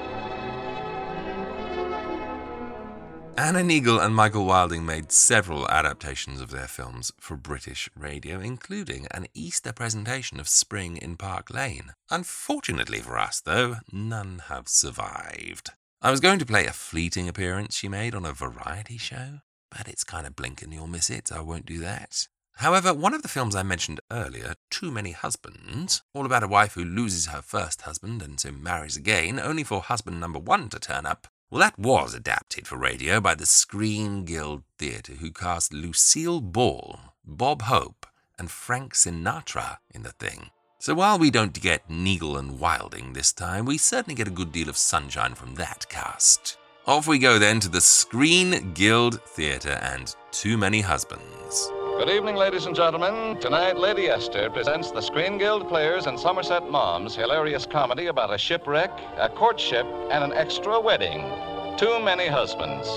[3.38, 9.08] Anna Neagle and Michael Wilding made several adaptations of their films for British radio, including
[9.12, 11.94] an Easter presentation of Spring in Park Lane.
[12.10, 15.72] Unfortunately for us, though, none have survived.
[16.02, 19.40] I was going to play a fleeting appearance she made on a variety show,
[19.70, 22.28] but it's kind of blink and you'll miss it, I won't do that.
[22.56, 26.74] However, one of the films I mentioned earlier, Too Many Husbands, all about a wife
[26.74, 30.80] who loses her first husband and so marries again, only for husband number one to
[30.80, 35.74] turn up, well, that was adapted for radio by the Screen Guild Theatre, who cast
[35.74, 38.06] Lucille Ball, Bob Hope,
[38.40, 40.50] and Frank Sinatra in the thing.
[40.80, 44.54] So while we don't get Neagle and Wilding this time, we certainly get a good
[44.54, 46.58] deal of sunshine from that cast.
[46.88, 51.70] Off we go then to the Screen Guild Theatre and Too Many Husbands.
[51.98, 53.38] Good evening, ladies and gentlemen.
[53.40, 58.38] Tonight, Lady Esther presents the Screen Guild Players and Somerset Maugham's hilarious comedy about a
[58.38, 61.30] shipwreck, a courtship, and an extra wedding.
[61.78, 62.88] Too Many Husbands.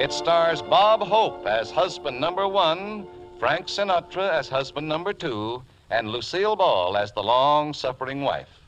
[0.00, 3.06] It stars Bob Hope as husband number one,
[3.40, 8.60] Frank Sinatra as husband number two, and Lucille Ball as the long suffering wife.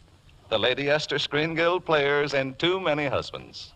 [0.48, 3.72] The Lady Esther Screen Guild Players and Too Many Husbands.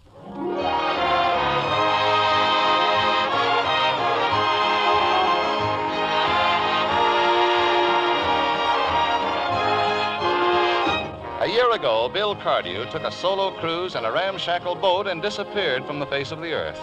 [11.73, 15.99] Year ago, Bill Cardew took a solo cruise in a ramshackle boat and disappeared from
[15.99, 16.79] the face of the earth.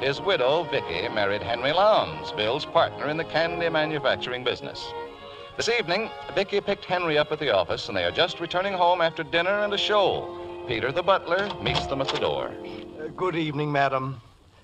[0.00, 4.92] His widow, Vicky, married Henry Lowndes, Bill's partner in the candy manufacturing business.
[5.56, 9.00] This evening, Vicky picked Henry up at the office, and they are just returning home
[9.00, 10.38] after dinner and a show.
[10.68, 12.52] Peter, the butler, meets them at the door.
[13.00, 14.20] Uh, good evening, madam.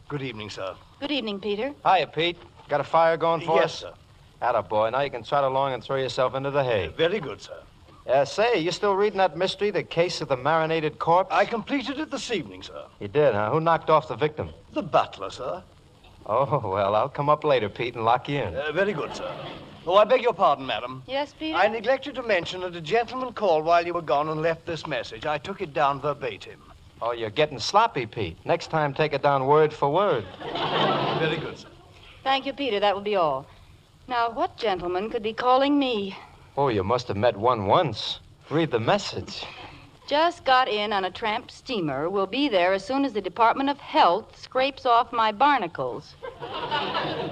[0.07, 0.75] Good evening, sir.
[1.01, 1.73] Good evening, Peter.
[1.87, 2.37] Hiya, Pete.
[2.69, 3.83] Got a fire going for yes, us?
[3.85, 3.99] Yes, sir.
[4.43, 4.91] Atta boy.
[4.91, 6.93] Now you can trot along and throw yourself into the hay.
[6.95, 7.57] Very good, sir.
[8.07, 11.31] Uh, say, you still reading that mystery, the case of the marinated corpse?
[11.33, 12.85] I completed it this evening, sir.
[12.99, 13.51] You did, huh?
[13.51, 14.51] Who knocked off the victim?
[14.73, 15.63] The butler, sir.
[16.27, 18.57] Oh, well, I'll come up later, Pete, and lock you in.
[18.57, 19.33] Uh, very good, sir.
[19.87, 21.05] Oh, I beg your pardon, madam.
[21.07, 21.57] Yes, Peter?
[21.57, 24.87] I neglected to mention that a gentleman called while you were gone and left this
[24.87, 25.25] message.
[25.27, 26.61] I took it down verbatim.
[27.01, 28.37] Oh, you're getting sloppy, Pete.
[28.45, 30.25] Next time, take it down word for word.
[31.19, 31.69] Very good, sir.
[32.23, 32.79] Thank you, Peter.
[32.79, 33.47] That will be all.
[34.09, 36.17] Now, what gentleman could be calling me?
[36.55, 38.21] Oh, you must have met one once.
[38.51, 39.47] Read the message.
[40.07, 42.11] Just got in on a tramp steamer.
[42.11, 46.15] Will be there as soon as the Department of Health scrapes off my barnacles.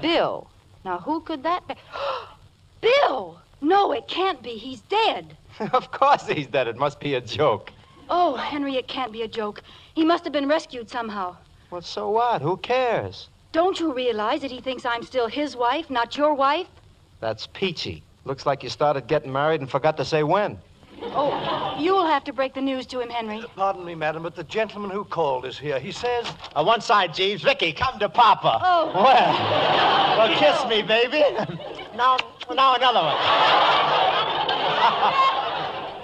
[0.01, 0.47] Bill.
[0.83, 1.75] Now, who could that be?
[2.81, 3.39] Bill!
[3.61, 4.57] No, it can't be.
[4.57, 5.37] He's dead.
[5.71, 6.67] of course he's dead.
[6.67, 7.71] It must be a joke.
[8.09, 9.61] Oh, Henry, it can't be a joke.
[9.93, 11.37] He must have been rescued somehow.
[11.69, 12.41] Well, so what?
[12.41, 13.27] Who cares?
[13.51, 16.67] Don't you realize that he thinks I'm still his wife, not your wife?
[17.19, 18.01] That's peachy.
[18.23, 20.59] Looks like you started getting married and forgot to say when.
[21.03, 23.43] Oh, you'll have to break the news to him, Henry.
[23.55, 25.79] Pardon me, madam, but the gentleman who called is here.
[25.79, 26.31] He says.
[26.55, 27.41] Uh, one side, Jeeves.
[27.41, 28.59] Vicky, come to Papa.
[28.63, 28.91] Oh.
[28.93, 29.33] Well,
[30.17, 31.21] well, kiss me, baby.
[31.95, 32.17] now,
[32.53, 33.17] now another one.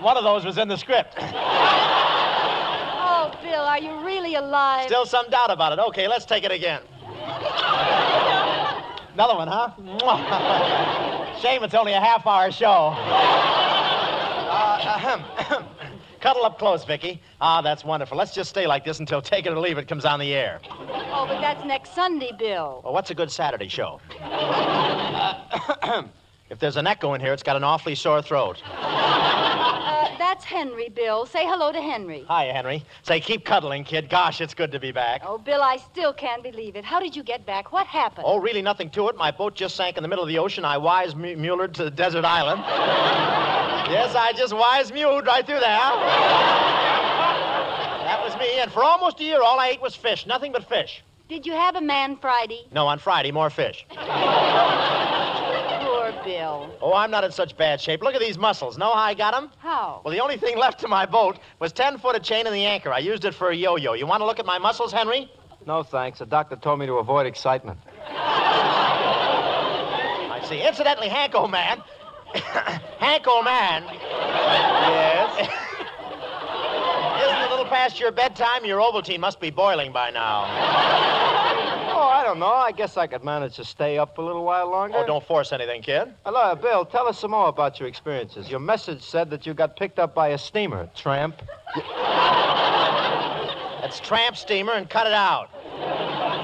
[0.03, 1.13] one of those was in the script.
[3.09, 4.87] Oh, Bill, are you really alive?
[4.87, 5.79] Still some doubt about it.
[5.79, 6.81] Okay, let's take it again.
[9.17, 9.71] Another one, huh?
[11.41, 12.93] Shame it's only a half-hour show.
[12.93, 15.23] Uh, ahem.
[16.21, 17.19] Cuddle up close, Vicky.
[17.41, 18.15] Ah, that's wonderful.
[18.15, 20.61] Let's just stay like this until Take It or Leave It comes on the air.
[20.69, 22.81] Oh, but that's next Sunday, Bill.
[22.83, 23.99] Well, what's a good Saturday show?
[24.21, 26.03] Uh,
[26.51, 28.61] if there's an echo in here, it's got an awfully sore throat.
[30.37, 31.25] That's Henry, Bill.
[31.25, 32.23] Say hello to Henry.
[32.27, 32.85] Hi, Henry.
[33.01, 34.07] Say, keep cuddling, kid.
[34.07, 35.23] Gosh, it's good to be back.
[35.25, 36.85] Oh, Bill, I still can't believe it.
[36.85, 37.71] How did you get back?
[37.71, 38.23] What happened?
[38.29, 39.17] Oh, really nothing to it.
[39.17, 40.63] My boat just sank in the middle of the ocean.
[40.63, 42.61] I wise mu- mulered to the desert island.
[43.89, 45.63] yes, I just wise muled right through there.
[48.05, 48.59] that was me.
[48.59, 50.27] And for almost a year, all I ate was fish.
[50.27, 51.03] Nothing but fish.
[51.29, 52.67] Did you have a man Friday?
[52.71, 53.87] No, on Friday, more fish.
[56.79, 56.93] Poor Bill.
[56.93, 58.01] Oh, I'm not in such bad shape.
[58.01, 58.77] Look at these muscles.
[58.77, 59.49] Know how I got them?
[59.57, 60.01] How?
[60.03, 62.65] Well, the only thing left to my boat was 10 foot of chain and the
[62.65, 62.93] anchor.
[62.93, 63.93] I used it for a yo-yo.
[63.93, 65.31] You want to look at my muscles, Henry?
[65.65, 66.19] No, thanks.
[66.19, 67.79] The doctor told me to avoid excitement.
[70.29, 70.61] I see.
[70.61, 71.83] Incidentally, Hank, old man.
[72.99, 73.83] Hank, old man.
[73.83, 75.39] yes.
[77.23, 78.63] Isn't it a little past your bedtime?
[78.63, 80.45] Your Ovaltine must be boiling by now.
[81.99, 82.53] Oh, I don't know.
[82.53, 84.99] I guess I could manage to stay up a little while longer.
[84.99, 86.13] Oh, don't force anything, kid.
[86.25, 86.85] Hello, Bill.
[86.85, 88.51] Tell us some more about your experiences.
[88.51, 91.41] Your message said that you got picked up by a steamer, tramp.
[93.81, 95.49] That's tramp steamer, and cut it out.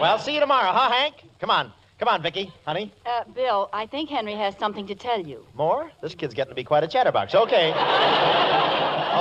[0.02, 1.24] Well, see you tomorrow, huh, Hank?
[1.40, 1.72] Come on.
[2.04, 2.92] Come on, Vicky, honey.
[3.06, 5.46] Uh, Bill, I think Henry has something to tell you.
[5.56, 5.90] More?
[6.02, 7.34] This kid's getting to be quite a chatterbox.
[7.34, 7.72] Okay.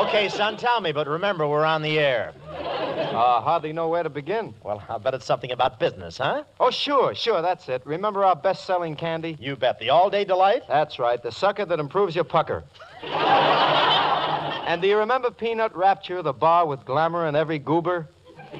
[0.01, 2.35] okay, son, tell me, but remember, we're on the air.
[2.45, 4.53] Uh, hardly know where to begin.
[4.65, 6.43] Well, I bet it's something about business, huh?
[6.59, 7.83] Oh, sure, sure, that's it.
[7.85, 9.37] Remember our best selling candy?
[9.39, 9.79] You bet.
[9.79, 10.63] The All Day Delight?
[10.67, 12.65] That's right, the sucker that improves your pucker.
[13.05, 18.09] and do you remember Peanut Rapture, the bar with glamour and every goober?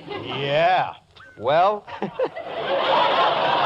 [0.09, 0.95] Yeah.
[1.39, 1.87] Well,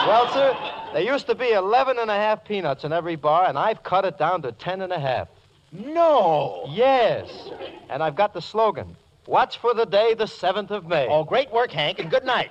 [0.06, 0.56] well, sir,
[0.92, 4.04] there used to be 11 and a half peanuts in every bar, and I've cut
[4.04, 5.28] it down to 10 and a half.
[5.72, 6.64] No.
[6.70, 7.50] Yes.
[7.90, 8.96] And I've got the slogan
[9.26, 11.08] Watch for the day, the 7th of May.
[11.08, 12.50] Oh, great work, Hank, and good night.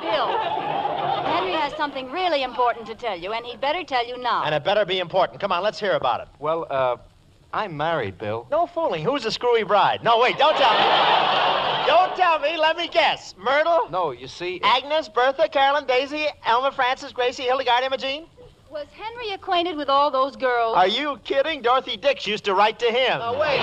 [0.00, 4.42] Bill, Henry has something really important to tell you, and he'd better tell you now.
[4.44, 5.40] And it better be important.
[5.40, 6.28] Come on, let's hear about it.
[6.40, 6.96] Well, uh,
[7.52, 8.46] I'm married, Bill.
[8.50, 9.04] No fooling.
[9.04, 10.02] Who's the screwy bride?
[10.02, 11.57] No, wait, don't tell me.
[11.88, 12.56] Don't tell me.
[12.58, 13.34] Let me guess.
[13.38, 13.88] Myrtle?
[13.90, 14.60] No, you see.
[14.62, 18.26] Agnes, Bertha, Carolyn, Daisy, Elma, Frances, Gracie, Hildegard, Imogene?
[18.70, 20.76] Was Henry acquainted with all those girls?
[20.76, 21.62] Are you kidding?
[21.62, 23.18] Dorothy Dix used to write to him.
[23.22, 23.60] Oh, wait.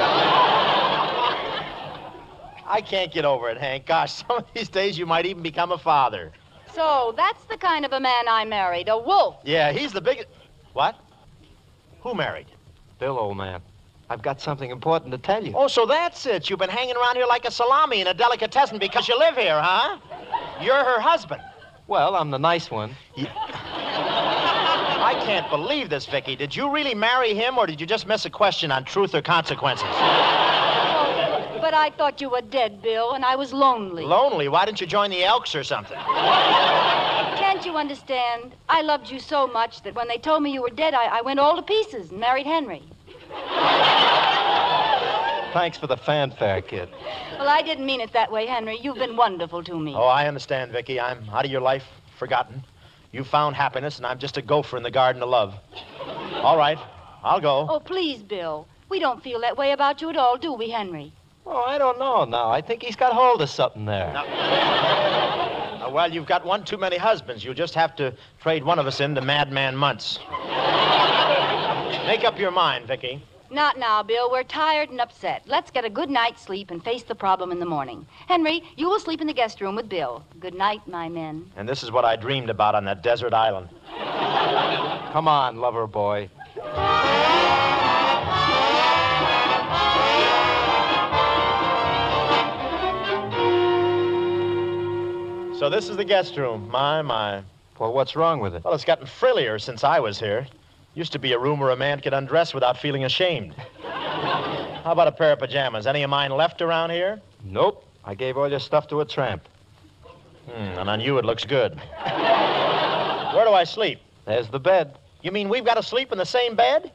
[2.67, 3.86] I can't get over it, Hank.
[3.86, 6.32] Gosh, some of these days you might even become a father.
[6.73, 9.38] So that's the kind of a man I married, a wolf.
[9.43, 10.28] Yeah, he's the biggest.
[10.73, 10.95] What?
[12.01, 12.47] Who married?
[12.99, 13.61] Bill, old man.
[14.10, 15.53] I've got something important to tell you.
[15.56, 16.49] Oh, so that's it.
[16.49, 19.60] You've been hanging around here like a salami in a delicatessen because you live here,
[19.60, 19.97] huh?
[20.62, 21.41] You're her husband.
[21.88, 22.95] Well, I'm the nice one.
[23.18, 26.36] I can't believe this, Vicky.
[26.36, 29.22] Did you really marry him, or did you just miss a question on truth or
[29.22, 29.88] consequences?
[31.62, 34.03] But I thought you were dead, Bill, and I was lonely.
[34.03, 34.47] Lonely?
[34.49, 35.97] Why didn't you join the Elks or something?
[35.97, 38.56] Can't you understand?
[38.70, 41.22] I loved you so much that when they told me you were dead, I, I
[41.22, 42.84] went all to pieces and married Henry.
[45.54, 46.90] Thanks for the fanfare, kid.
[47.40, 48.78] Well, I didn't mean it that way, Henry.
[48.82, 49.94] You've been wonderful to me.
[49.96, 51.00] Oh, I understand, Vicky.
[51.00, 51.86] I'm out of your life,
[52.20, 52.62] forgotten.
[53.14, 55.56] You found happiness, and I'm just a gopher in the garden of love.
[56.34, 56.78] All right,
[57.24, 57.68] I'll go.
[57.70, 58.68] Oh, please, Bill.
[58.90, 61.14] We don't feel that way about you at all, do we, Henry?
[61.46, 62.50] Oh, I don't know now.
[62.52, 64.14] I think he's got hold of something there.
[64.16, 67.46] Uh, well, you've got one too many husbands.
[67.46, 70.20] You'll just have to trade one of us in to Madman Muntz.
[72.06, 73.24] Make up your mind, Vicky.
[73.52, 74.32] Not now, Bill.
[74.32, 75.44] We're tired and upset.
[75.46, 78.06] Let's get a good night's sleep and face the problem in the morning.
[78.28, 80.24] Henry, you will sleep in the guest room with Bill.
[80.40, 81.52] Good night, my men.
[81.56, 83.70] And this is what I dreamed about on that desert island.
[85.14, 86.30] Come on, lover boy.
[95.60, 96.70] So this is the guest room.
[96.70, 97.42] My, my.
[97.80, 98.64] Well, what's wrong with it?
[98.64, 100.46] Well, it's gotten frillier since I was here.
[100.96, 103.54] Used to be a room where a man could undress without feeling ashamed.
[103.84, 105.88] How about a pair of pajamas?
[105.88, 107.22] Any of mine left around here?
[107.43, 107.86] Nope.
[108.06, 109.48] I gave all your stuff to a tramp.
[110.50, 111.76] Hmm, and on you it looks good.
[111.76, 114.00] Where do I sleep?
[114.26, 114.98] There's the bed.
[115.22, 116.91] You mean we've got to sleep in the same bed?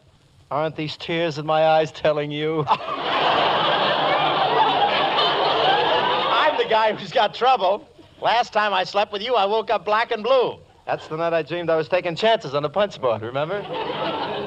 [0.50, 2.64] Aren't these tears in my eyes telling you?
[2.68, 2.78] I'm
[6.56, 7.86] the guy who's got trouble.
[8.22, 10.58] Last time I slept with you, I woke up black and blue.
[10.86, 13.60] That's the night I dreamed I was taking chances on the punch board, remember?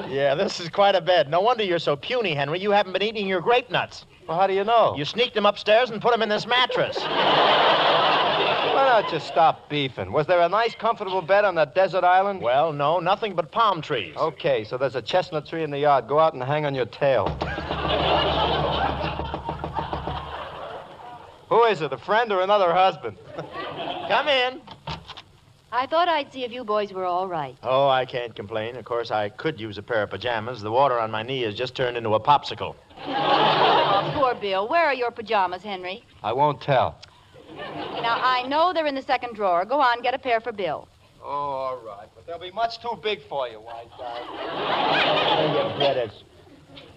[0.08, 1.30] Yeah, this is quite a bed.
[1.30, 2.60] No wonder you're so puny, Henry.
[2.60, 4.04] You haven't been eating your grape nuts.
[4.28, 4.94] Well, how do you know?
[4.96, 6.98] You sneaked them upstairs and put them in this mattress.
[8.74, 10.12] Why don't you stop beefing?
[10.12, 12.42] Was there a nice, comfortable bed on that desert island?
[12.42, 14.16] Well, no, nothing but palm trees.
[14.16, 16.08] Okay, so there's a chestnut tree in the yard.
[16.08, 17.28] Go out and hang on your tail.
[21.48, 23.16] Who is it, a friend or another husband?
[24.08, 24.60] Come in.
[25.74, 27.56] I thought I'd see if you boys were all right.
[27.64, 28.76] Oh, I can't complain.
[28.76, 30.62] Of course, I could use a pair of pajamas.
[30.62, 32.76] The water on my knee has just turned into a popsicle.
[33.08, 34.68] Oh, poor Bill.
[34.68, 36.04] Where are your pajamas, Henry?
[36.22, 36.96] I won't tell.
[37.56, 39.64] Now, I know they're in the second drawer.
[39.64, 40.86] Go on, get a pair for Bill.
[41.20, 42.08] Oh, all right.
[42.14, 45.72] But they'll be much too big for you, wise guy.
[45.72, 46.12] you get it.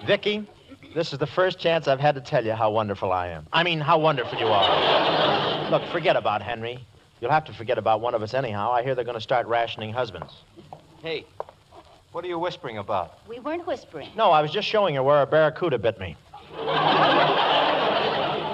[0.06, 0.48] Vicky,
[0.94, 3.48] this is the first chance I've had to tell you how wonderful I am.
[3.52, 5.72] I mean, how wonderful you are.
[5.72, 6.86] Look, forget about Henry.
[7.22, 8.72] You'll have to forget about one of us anyhow.
[8.72, 10.32] I hear they're going to start rationing husbands.
[11.02, 11.26] Hey,
[12.12, 13.18] what are you whispering about?
[13.28, 14.10] We weren't whispering.
[14.16, 16.16] No, I was just showing her where a barracuda bit me.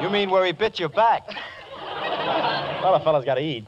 [0.02, 1.28] You mean where he bit your back?
[2.82, 3.66] Well, a fellow's got to eat.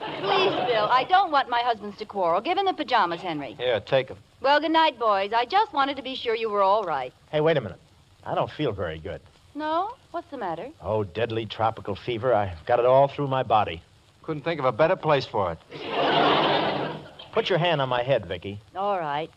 [0.00, 2.40] Please, Bill, I don't want my husbands to quarrel.
[2.40, 3.54] Give him the pajamas, Henry.
[3.54, 4.18] Here, take them.
[4.40, 5.32] Well, good night, boys.
[5.34, 7.12] I just wanted to be sure you were all right.
[7.30, 7.80] Hey, wait a minute.
[8.24, 9.20] I don't feel very good.
[9.54, 9.94] No?
[10.10, 10.68] What's the matter?
[10.82, 12.34] Oh, deadly tropical fever.
[12.34, 13.82] I've got it all through my body.
[14.28, 15.58] Couldn't think of a better place for it.
[17.32, 18.60] Put your hand on my head, Vicky.
[18.76, 19.30] All right.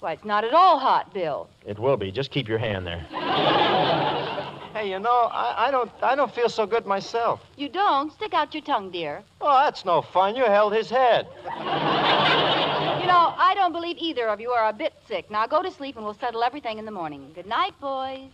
[0.00, 1.46] Why, it's not at all hot, Bill.
[1.66, 2.10] It will be.
[2.10, 3.06] Just keep your hand there.
[4.74, 7.40] Hey, you know, I, I don't I don't feel so good myself.
[7.56, 8.12] You don't?
[8.12, 9.22] Stick out your tongue, dear.
[9.40, 10.34] Oh, that's no fun.
[10.34, 11.28] You held his head.
[13.04, 15.30] You know, I don't believe either of you are a bit sick.
[15.30, 17.30] Now go to sleep and we'll settle everything in the morning.
[17.34, 18.30] Good night, boys.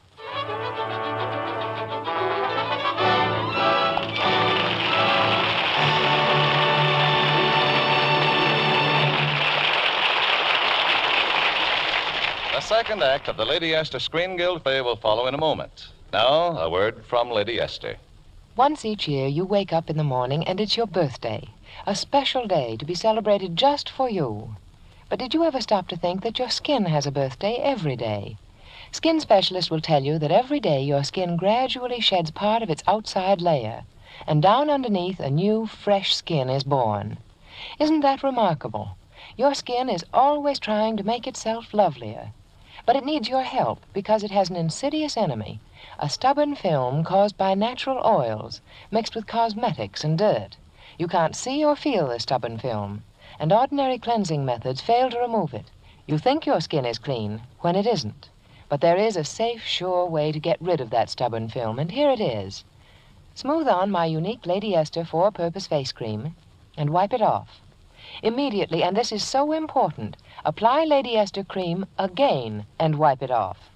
[12.61, 15.89] The second act of the Lady Esther Screen Guild play will follow in a moment.
[16.13, 17.97] Now, a word from Lady Esther.
[18.55, 21.49] Once each year, you wake up in the morning and it's your birthday.
[21.87, 24.57] A special day to be celebrated just for you.
[25.09, 28.37] But did you ever stop to think that your skin has a birthday every day?
[28.93, 32.85] Skin specialists will tell you that every day your skin gradually sheds part of its
[32.87, 33.85] outside layer,
[34.27, 37.17] and down underneath a new, fresh skin is born.
[37.79, 38.99] Isn't that remarkable?
[39.39, 42.33] Your skin is always trying to make itself lovelier.
[42.87, 45.61] But it needs your help because it has an insidious enemy,
[45.99, 48.61] a stubborn film caused by natural oils
[48.91, 50.57] mixed with cosmetics and dirt.
[50.99, 53.05] You can't see or feel the stubborn film,
[53.39, 55.71] and ordinary cleansing methods fail to remove it.
[56.07, 58.31] You think your skin is clean when it isn't.
[58.69, 61.91] But there is a safe, sure way to get rid of that stubborn film, and
[61.91, 62.65] here it is.
[63.35, 66.35] Smooth on my unique Lady Esther four purpose face cream
[66.77, 67.61] and wipe it off.
[68.23, 73.71] Immediately, and this is so important, apply Lady Esther cream again and wipe it off.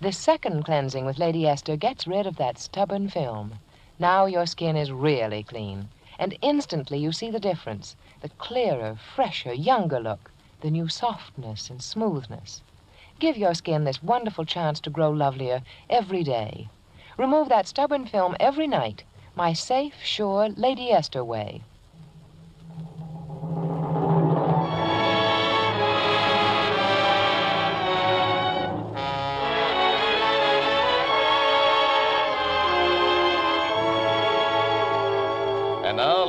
[0.00, 3.58] This second cleansing with Lady Esther gets rid of that stubborn film.
[3.98, 5.88] Now your skin is really clean,
[6.18, 10.30] and instantly you see the difference the clearer, fresher, younger look,
[10.60, 12.62] the new softness and smoothness.
[13.18, 16.68] Give your skin this wonderful chance to grow lovelier every day.
[17.16, 19.02] Remove that stubborn film every night,
[19.34, 21.62] my safe, sure Lady Esther way.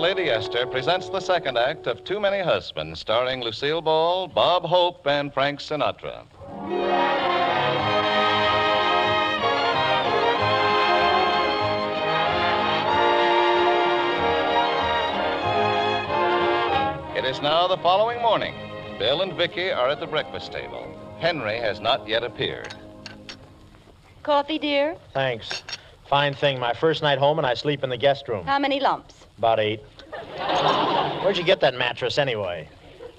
[0.10, 5.05] Lady Esther presents the second act of Too Many Husbands, starring Lucille Ball, Bob Hope,
[5.05, 6.26] and Frank Sinatra.
[17.16, 18.55] It is now the following morning.
[18.97, 20.91] Bill and Vicky are at the breakfast table.
[21.20, 22.74] Henry has not yet appeared.
[24.24, 24.97] Coffee, dear?
[25.14, 25.62] Thanks.
[26.07, 26.60] Fine thing.
[26.60, 28.43] My first night home, and I sleep in the guest room.
[28.47, 29.14] How many lumps?
[29.38, 29.82] About eight.
[31.24, 32.68] Where'd you get that mattress anyway?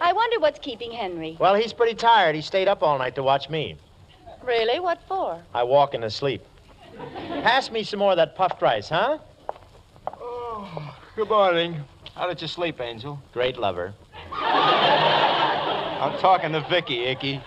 [0.01, 1.37] I wonder what's keeping Henry.
[1.39, 2.35] Well, he's pretty tired.
[2.35, 3.77] He stayed up all night to watch me.
[4.43, 4.81] Really?
[4.81, 5.43] What for?
[5.53, 6.43] I walk in his sleep.
[7.43, 9.19] Pass me some more of that puffed rice, huh?
[10.09, 11.77] Oh, good morning.
[12.15, 13.21] How did you sleep, Angel?
[13.33, 13.95] Great lover.
[14.33, 17.43] I'm talking to Vicky, Icky.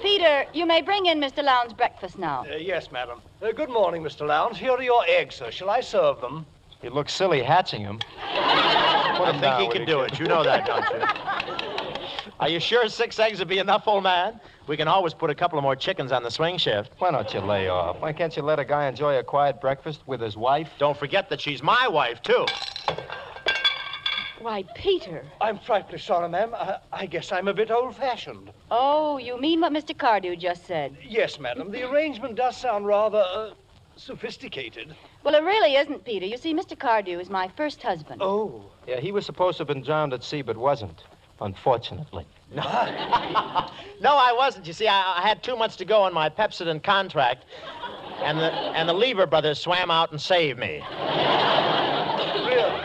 [0.00, 1.42] Peter, you may bring in Mr.
[1.44, 2.44] Lowndes' breakfast now.
[2.50, 3.20] Uh, yes, madam.
[3.40, 4.26] Uh, good morning, Mr.
[4.26, 4.58] Lowndes.
[4.58, 5.50] Here are your eggs, sir.
[5.50, 6.46] Shall I serve them?
[6.82, 8.00] You look silly hatching him.
[8.18, 10.12] I think down, he will can do kid?
[10.14, 10.18] it.
[10.18, 12.32] You know that, don't you?
[12.40, 14.40] Are you sure six eggs would be enough, old man?
[14.66, 16.90] We can always put a couple of more chickens on the swing shift.
[16.98, 18.00] Why don't you lay off?
[18.00, 20.68] Why can't you let a guy enjoy a quiet breakfast with his wife?
[20.78, 22.46] Don't forget that she's my wife, too.
[24.40, 25.24] Why, Peter.
[25.40, 26.52] I'm frightfully sorry, ma'am.
[26.52, 28.50] I, I guess I'm a bit old-fashioned.
[28.72, 29.96] Oh, you mean what Mr.
[29.96, 30.96] Cardew just said?
[31.06, 31.70] Yes, madam.
[31.70, 33.50] The arrangement does sound rather uh,
[33.94, 34.96] sophisticated.
[35.24, 36.26] Well, it really isn't, Peter.
[36.26, 36.78] You see, Mr.
[36.78, 38.22] Cardew is my first husband.
[38.22, 38.64] Oh.
[38.86, 41.04] Yeah, he was supposed to have been drowned at sea, but wasn't,
[41.40, 42.26] unfortunately.
[42.50, 42.62] No,
[44.00, 44.66] no I wasn't.
[44.66, 47.44] You see, I, I had too much to go on my Pepsodent contract,
[48.22, 50.82] and the and the Lever brothers swam out and saved me.
[52.44, 52.82] really?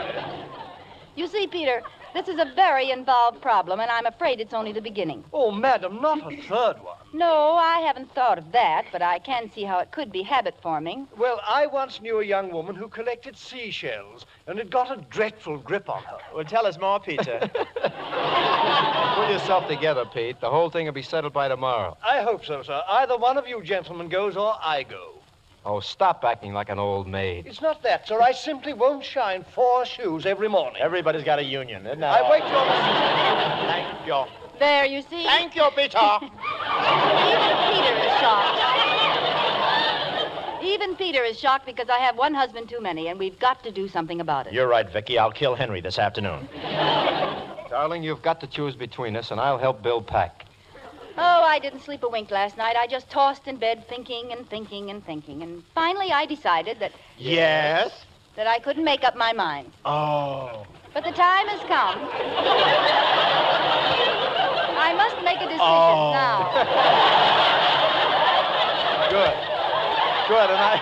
[1.16, 1.82] You see, Peter,
[2.14, 5.24] this is a very involved problem, and I'm afraid it's only the beginning.
[5.32, 6.97] Oh, madam, not a third one.
[7.12, 10.54] No, I haven't thought of that, but I can see how it could be habit
[10.62, 11.08] forming.
[11.16, 15.56] Well, I once knew a young woman who collected seashells, and it got a dreadful
[15.58, 16.18] grip on her.
[16.34, 17.40] Well, tell us more, Peter.
[19.14, 20.38] Pull yourself together, Pete.
[20.40, 21.96] The whole thing will be settled by tomorrow.
[22.06, 22.82] I hope so, sir.
[22.86, 25.14] Either one of you gentlemen goes or I go.
[25.64, 27.46] Oh, stop acting like an old maid.
[27.46, 28.20] It's not that, sir.
[28.20, 30.80] I simply won't shine four shoes every morning.
[30.80, 32.30] Everybody's got a union, isn't that I all?
[32.30, 32.64] wait your
[33.66, 34.47] Thank you.
[34.58, 35.22] There, you see?
[35.24, 35.98] Thank you, Peter.
[35.98, 36.30] Even
[37.70, 38.58] Peter is shocked.
[40.62, 43.70] Even Peter is shocked because I have one husband too many, and we've got to
[43.70, 44.52] do something about it.
[44.52, 45.18] You're right, Vicky.
[45.18, 46.48] I'll kill Henry this afternoon.
[47.70, 50.44] Darling, you've got to choose between us, and I'll help Bill pack.
[51.16, 52.76] Oh, I didn't sleep a wink last night.
[52.76, 55.42] I just tossed in bed thinking and thinking and thinking.
[55.42, 58.04] And finally I decided that Yes?
[58.36, 59.72] that I couldn't make up my mind.
[59.84, 60.64] Oh.
[60.94, 61.98] But the time has come.
[64.88, 66.12] I must make a decision Oh.
[66.16, 66.48] now.
[69.10, 69.34] Good.
[70.28, 70.80] Good, and I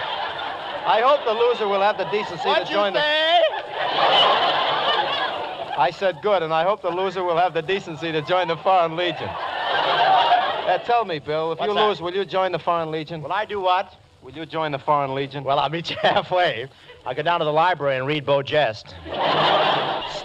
[0.86, 3.40] I hope the loser will have the decency What'd to you join the say?
[5.78, 8.56] I said good, and I hope the loser will have the decency to join the
[8.56, 9.28] Foreign Legion.
[9.28, 11.88] Uh, tell me, Bill, if What's you that?
[11.88, 13.22] lose, will you join the Foreign Legion?
[13.22, 13.94] Will I do what?
[14.22, 15.44] Will you join the Foreign Legion?
[15.44, 16.68] Well, I'll meet you halfway.
[17.06, 18.88] I go down to the library and read Beau Geste.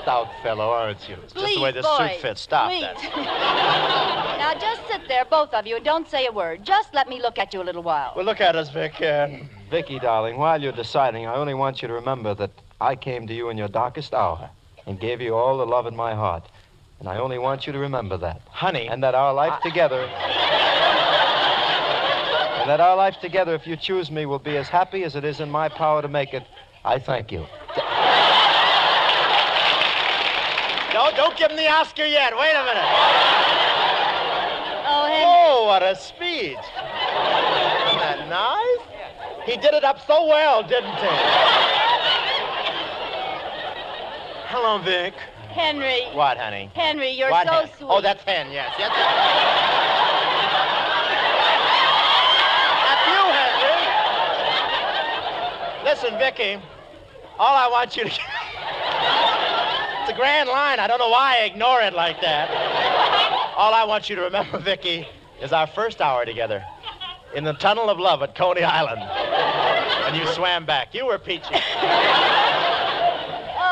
[0.02, 1.16] Stout fellow, aren't you?
[1.24, 2.42] It's just the way this boy, suit fits.
[2.42, 2.82] Stop please.
[2.82, 4.36] that.
[4.40, 6.66] now just sit there, both of you, and don't say a word.
[6.66, 8.14] Just let me look at you a little while.
[8.16, 9.00] Well, look at us, Vic.
[9.00, 9.28] Uh,
[9.70, 12.50] Vicky, darling, while you're deciding, I only want you to remember that
[12.82, 14.50] I came to you in your darkest hour
[14.88, 16.48] and gave you all the love in my heart.
[17.00, 18.42] And I only want you to remember that.
[18.50, 18.88] Honey.
[18.88, 20.02] And that our life together.
[22.62, 25.24] And that our life together, if you choose me, will be as happy as it
[25.24, 26.44] is in my power to make it.
[26.84, 27.46] I thank you.
[30.94, 32.34] No, don't give him the Oscar yet.
[32.38, 32.84] Wait a minute.
[34.88, 35.24] Oh, Henry.
[35.26, 36.58] Oh, what a speech.
[36.58, 38.82] Isn't that nice?
[39.46, 41.08] He did it up so well, didn't he?
[44.50, 45.14] Hello, Vic.
[45.50, 46.04] Henry.
[46.14, 46.70] What, honey?
[46.74, 47.88] Henry, you're What, so Hen- oh, sweet.
[47.90, 48.74] Oh, that's Hen, yes.
[48.78, 48.92] yes.
[52.84, 53.80] That's you, Henry.
[56.02, 56.60] Listen, Vicky,
[57.38, 58.10] all I want you to...
[58.10, 58.18] it's
[60.12, 60.80] a grand line.
[60.80, 62.50] I don't know why I ignore it like that.
[63.56, 65.08] All I want you to remember, Vicky,
[65.44, 66.64] is our first hour together
[67.36, 69.00] in the tunnel of love at Coney Island.
[69.00, 70.96] And you swam back.
[70.96, 71.56] You were peachy.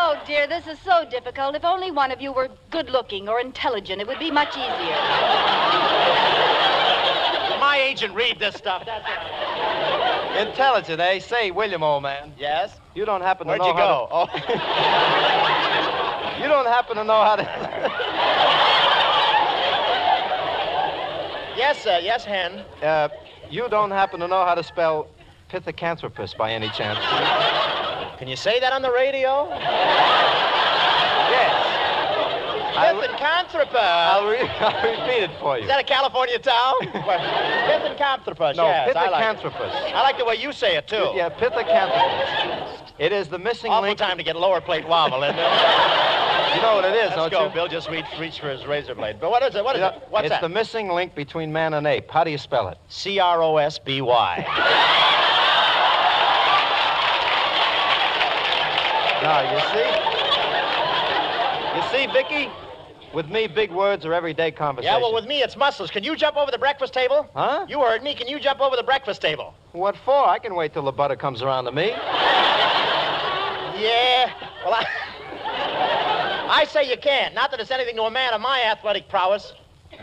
[0.02, 1.56] Oh, dear, this is so difficult.
[1.56, 4.98] If only one of you were good looking or intelligent, it would be much easier.
[7.60, 8.86] My agent read this stuff.
[8.88, 9.99] That's it.
[10.38, 11.20] Intelligent, eh?
[11.20, 12.34] Say, William, old man.
[12.38, 12.80] Yes?
[12.96, 14.08] You don't happen to Where'd know you how go?
[14.12, 14.28] Oh.
[16.42, 17.44] you don't happen to know how to...
[21.58, 22.64] Yes, uh, yes, Hen.
[22.82, 23.10] Uh,
[23.50, 25.08] you don't happen to know how to spell
[25.52, 27.00] pithecanthropus by any chance?
[28.18, 29.50] Can you say that on the radio?
[32.84, 32.96] Yes.
[33.08, 33.76] Pithecanthropus.
[33.76, 35.64] I'll, re- I'll repeat it for you.
[35.64, 36.74] Is that a California town?
[36.82, 38.96] Pithecanthropus, No, yes.
[38.96, 39.24] I like,
[39.94, 41.12] I like the way you say it, too.
[41.16, 42.92] Yeah, pithecanthropus.
[43.00, 43.98] It is the missing Awful link.
[43.98, 45.46] time to get lower plate wobble, isn't it?
[46.56, 47.46] You know what it is, Let's don't go.
[47.46, 47.54] you?
[47.54, 49.18] Bill just reach, reach for his razor blade.
[49.22, 49.64] But what is it?
[49.64, 50.04] What is Yeah, it?
[50.10, 50.42] What's it's that?
[50.42, 52.10] the missing link between man and ape.
[52.10, 52.80] How do you spell it?
[52.88, 54.46] C-R-O-S-B-Y.
[59.22, 59.90] Now, you see?
[61.76, 62.50] You see, Vicky?
[63.14, 64.94] With me, big words are everyday conversation.
[64.94, 65.90] Yeah, well, with me, it's muscles.
[65.90, 67.28] Can you jump over the breakfast table?
[67.34, 67.66] Huh?
[67.68, 68.14] You heard me.
[68.14, 69.56] Can you jump over the breakfast table?
[69.72, 70.28] What for?
[70.28, 71.88] I can wait till the butter comes around to me.
[73.80, 74.32] Yeah.
[74.64, 74.86] Well, I...
[76.52, 77.34] I say you can't.
[77.34, 79.54] Not that it's anything to a man of my athletic prowess.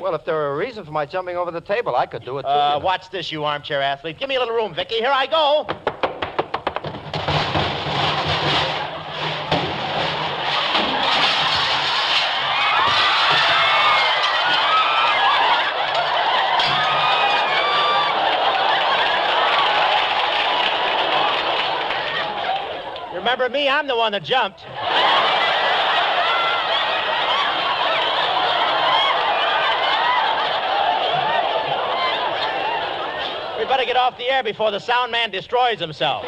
[0.01, 2.39] Well, if there were a reason for my jumping over the table, I could do
[2.39, 2.49] it too.
[2.49, 4.19] Uh, watch this, you armchair athlete.
[4.19, 4.97] Give me a little room, Vicky.
[4.97, 5.67] Here I go.
[23.37, 23.69] Remember me?
[23.69, 24.61] I'm the one that jumped.
[33.59, 36.25] We better get off the air before the sound man destroys himself.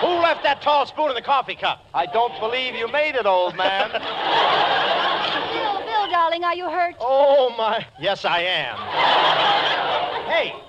[0.00, 1.84] Who left that tall spoon in the coffee cup?
[1.92, 3.90] I don't believe you made it, old man.
[5.52, 6.96] Bill, Bill, darling, are you hurt?
[6.98, 7.86] Oh, my.
[8.00, 8.78] Yes, I am.
[10.32, 10.61] Hey, What?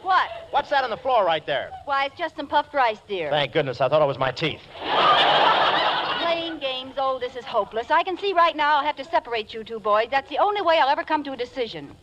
[0.53, 1.71] What's that on the floor right there?
[1.85, 3.29] Why, it's just some puffed rice, dear.
[3.31, 3.81] Thank goodness.
[3.81, 4.61] I thought it was my teeth.
[6.21, 7.89] Playing games, oh, this is hopeless.
[7.89, 10.07] I can see right now I'll have to separate you two boys.
[10.11, 11.95] That's the only way I'll ever come to a decision.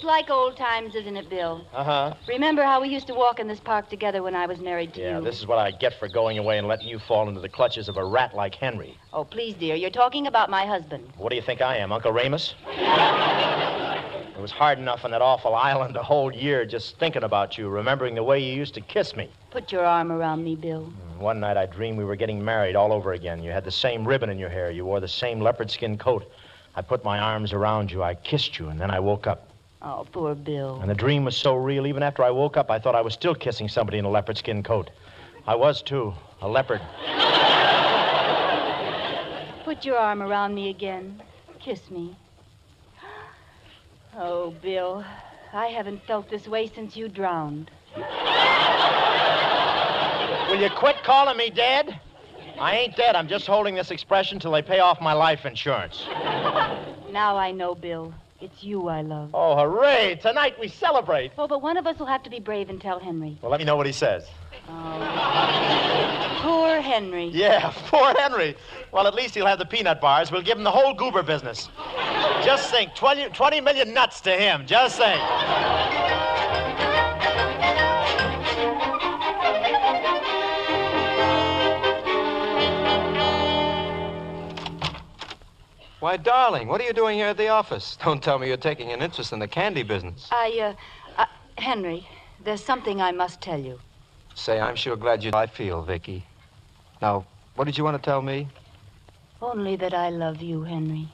[0.00, 1.62] It's like old times, isn't it, Bill?
[1.74, 2.14] Uh huh.
[2.26, 5.00] Remember how we used to walk in this park together when I was married to
[5.02, 5.14] Yeah, you?
[5.16, 7.50] Yeah, this is what I get for going away and letting you fall into the
[7.50, 8.96] clutches of a rat like Henry.
[9.12, 11.06] Oh, please, dear, you're talking about my husband.
[11.18, 12.54] What do you think I am, Uncle Remus?
[12.66, 17.68] it was hard enough on that awful island a whole year just thinking about you,
[17.68, 19.28] remembering the way you used to kiss me.
[19.50, 20.90] Put your arm around me, Bill.
[21.18, 23.42] One night I dreamed we were getting married all over again.
[23.42, 24.70] You had the same ribbon in your hair.
[24.70, 26.24] You wore the same leopard skin coat.
[26.74, 28.02] I put my arms around you.
[28.02, 29.49] I kissed you, and then I woke up.
[29.82, 30.78] Oh, poor Bill.
[30.80, 33.14] And the dream was so real, even after I woke up, I thought I was
[33.14, 34.90] still kissing somebody in a leopard skin coat.
[35.46, 36.12] I was, too.
[36.42, 36.80] A leopard.
[39.64, 41.22] Put your arm around me again.
[41.60, 42.16] Kiss me.
[44.16, 45.04] Oh, Bill,
[45.52, 47.70] I haven't felt this way since you drowned.
[50.50, 51.98] Will you quit calling me dead?
[52.58, 53.16] I ain't dead.
[53.16, 56.04] I'm just holding this expression till they pay off my life insurance.
[57.10, 58.12] Now I know, Bill.
[58.40, 59.30] It's you I love.
[59.34, 60.18] Oh, hooray!
[60.22, 61.32] Tonight we celebrate.
[61.36, 63.36] Oh, but one of us will have to be brave and tell Henry.
[63.42, 64.26] Well, let me know what he says.
[64.66, 66.38] Oh.
[66.42, 67.26] poor Henry.
[67.26, 68.56] Yeah, poor Henry.
[68.92, 70.32] Well, at least he'll have the peanut bars.
[70.32, 71.68] We'll give him the whole goober business.
[72.42, 74.66] Just think 20, 20 million nuts to him.
[74.66, 75.20] Just think.
[86.00, 87.98] Why, darling, what are you doing here at the office?
[88.04, 90.28] Don't tell me you're taking an interest in the candy business.
[90.32, 90.74] I,
[91.18, 91.26] uh, uh,
[91.58, 92.08] Henry,
[92.42, 93.78] there's something I must tell you.
[94.34, 95.30] Say, I'm sure glad you.
[95.34, 96.24] I feel, Vicky.
[97.02, 98.48] Now, what did you want to tell me?
[99.42, 101.06] Only that I love you, Henry.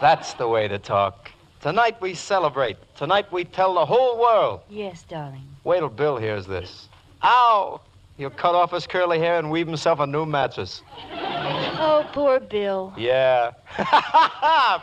[0.00, 1.30] That's the way to talk.
[1.60, 2.78] Tonight we celebrate.
[2.96, 4.60] Tonight we tell the whole world.
[4.70, 5.46] Yes, darling.
[5.64, 6.88] Wait till Bill hears this.
[7.22, 7.82] Ow!
[8.20, 10.82] He'll cut off his curly hair and weave himself a new mattress.
[11.10, 12.92] Oh, poor Bill.
[12.94, 13.52] Yeah.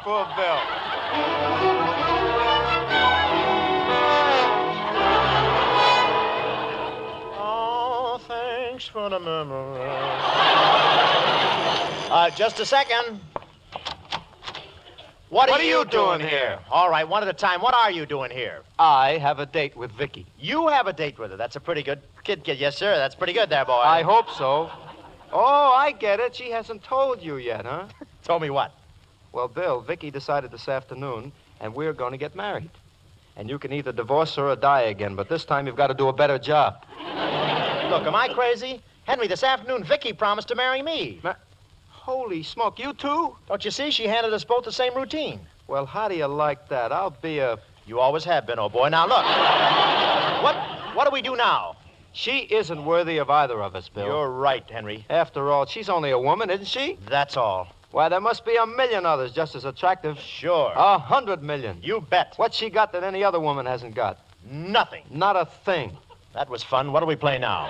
[0.01, 1.67] Poor Bill.
[7.39, 9.85] Oh, thanks for the memory.
[12.09, 13.19] Uh, just a second.
[15.29, 16.57] What, What are you doing here?
[16.71, 17.61] All right, one at a time.
[17.61, 18.63] What are you doing here?
[18.79, 20.25] I have a date with Vicky.
[20.39, 21.37] You have a date with her.
[21.37, 22.43] That's a pretty good kid.
[22.43, 22.59] kid.
[22.59, 22.97] Yes, sir.
[22.97, 23.73] That's pretty good there, boy.
[23.73, 24.69] I hope so.
[25.31, 26.35] Oh, I get it.
[26.35, 27.87] She hasn't told you yet, huh?
[28.23, 28.73] Told me what?
[29.31, 32.69] Well, Bill, Vicky decided this afternoon, and we're going to get married.
[33.37, 35.93] And you can either divorce her or die again, but this time you've got to
[35.93, 36.83] do a better job.
[36.99, 38.81] Look, am I crazy?
[39.05, 41.21] Henry, this afternoon, Vicky promised to marry me.
[41.87, 43.37] Holy smoke, you too?
[43.47, 43.91] Don't you see?
[43.91, 45.39] She handed us both the same routine.
[45.67, 46.91] Well, how do you like that?
[46.91, 47.57] I'll be a.
[47.85, 48.89] You always have been, old boy.
[48.89, 49.23] Now, look.
[50.43, 50.55] what,
[50.95, 51.76] what do we do now?
[52.17, 54.07] She isn't worthy of either of us, Bill.
[54.07, 55.05] You're right, Henry.
[55.07, 56.97] After all, she's only a woman, isn't she?
[57.07, 57.67] That's all.
[57.91, 60.17] Why, there must be a million others just as attractive.
[60.19, 60.73] Sure.
[60.75, 61.77] A hundred million.
[61.79, 62.33] You bet.
[62.37, 64.17] What's she got that any other woman hasn't got?
[64.49, 65.03] Nothing.
[65.11, 65.95] Not a thing.
[66.33, 66.91] That was fun.
[66.91, 67.67] What do we play now?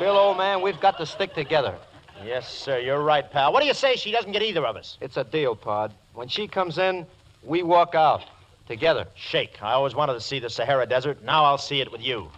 [0.00, 1.78] Bill, old man, we've got to stick together.
[2.24, 2.80] Yes, sir.
[2.80, 3.52] You're right, pal.
[3.52, 4.98] What do you say she doesn't get either of us?
[5.00, 5.94] It's a deal, Pod.
[6.14, 7.06] When she comes in,
[7.44, 8.22] we walk out
[8.70, 9.04] together.
[9.16, 9.60] Shake.
[9.62, 11.24] I always wanted to see the Sahara Desert.
[11.24, 12.28] Now I'll see it with you.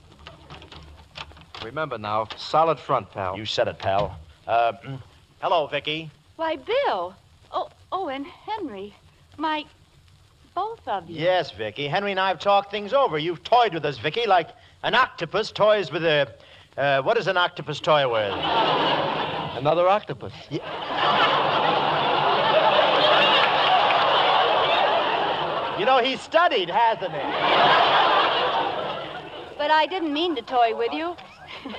[1.63, 3.37] Remember now, solid front, pal.
[3.37, 4.19] You said it, pal.
[4.49, 4.99] Uh, mm.
[5.43, 6.11] hello, Vicky.
[6.37, 7.15] Why, Bill.
[7.53, 8.95] Oh, oh, and Henry.
[9.37, 9.65] My.
[10.55, 11.23] Both of you.
[11.23, 11.87] Yes, Vicky.
[11.87, 13.19] Henry and I have talked things over.
[13.19, 14.49] You've toyed with us, Vicky, like
[14.83, 16.29] an octopus toys with a.
[16.77, 18.33] Uh, what does an octopus toy with?
[19.57, 20.33] Another octopus.
[25.83, 27.19] You know, he studied, hasn't he?
[29.59, 31.17] But I didn't mean to toy with you.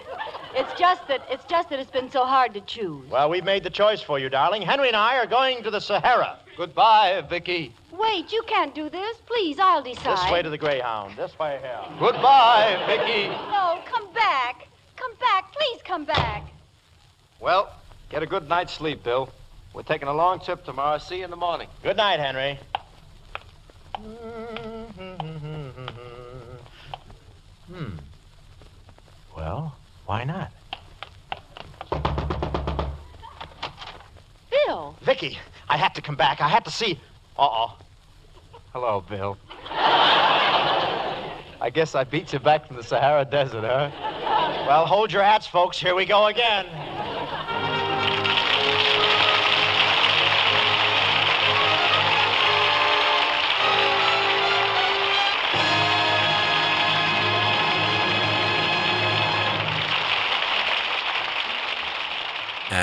[0.56, 3.10] it's just that it's just that it's been so hard to choose.
[3.10, 4.62] Well, we've made the choice for you, darling.
[4.62, 6.38] Henry and I are going to the Sahara.
[6.58, 7.74] Goodbye, Vicky.
[7.94, 9.16] Wait, you can't do this.
[9.26, 10.18] Please, I'll decide.
[10.18, 11.16] This way to the Greyhound.
[11.16, 11.80] This way here.
[11.98, 13.30] Goodbye, Vicky.
[13.30, 14.68] No, come back.
[14.98, 15.54] Come back.
[15.54, 16.44] Please come back.
[17.40, 17.74] Well,
[18.10, 19.30] get a good night's sleep, Bill.
[19.74, 20.98] We're taking a long trip tomorrow.
[20.98, 21.70] See you in the morning.
[21.84, 22.60] Good night, Henry.
[27.68, 27.98] Hmm.
[29.36, 29.76] Well,
[30.06, 30.52] why not?
[34.50, 34.96] Bill.
[35.02, 35.38] Vicky,
[35.70, 36.42] I had to come back.
[36.42, 37.00] I had to see.
[37.38, 37.78] Uh-oh.
[38.72, 39.38] Hello, Bill.
[41.62, 43.90] I guess I beat you back from the Sahara Desert, huh?
[44.68, 45.80] Well, hold your hats, folks.
[45.80, 46.66] Here we go again.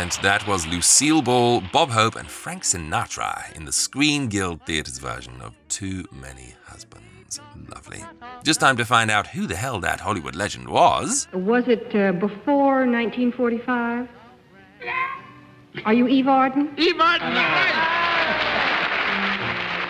[0.00, 4.96] And that was Lucille Ball, Bob Hope, and Frank Sinatra in the Screen Guild Theatre's
[4.96, 7.38] version of Too Many Husbands.
[7.68, 8.02] Lovely.
[8.42, 11.28] Just time to find out who the hell that Hollywood legend was.
[11.34, 14.08] Was it uh, before 1945?
[15.84, 16.72] Are you Eve Arden?
[16.78, 17.34] Eve Arden,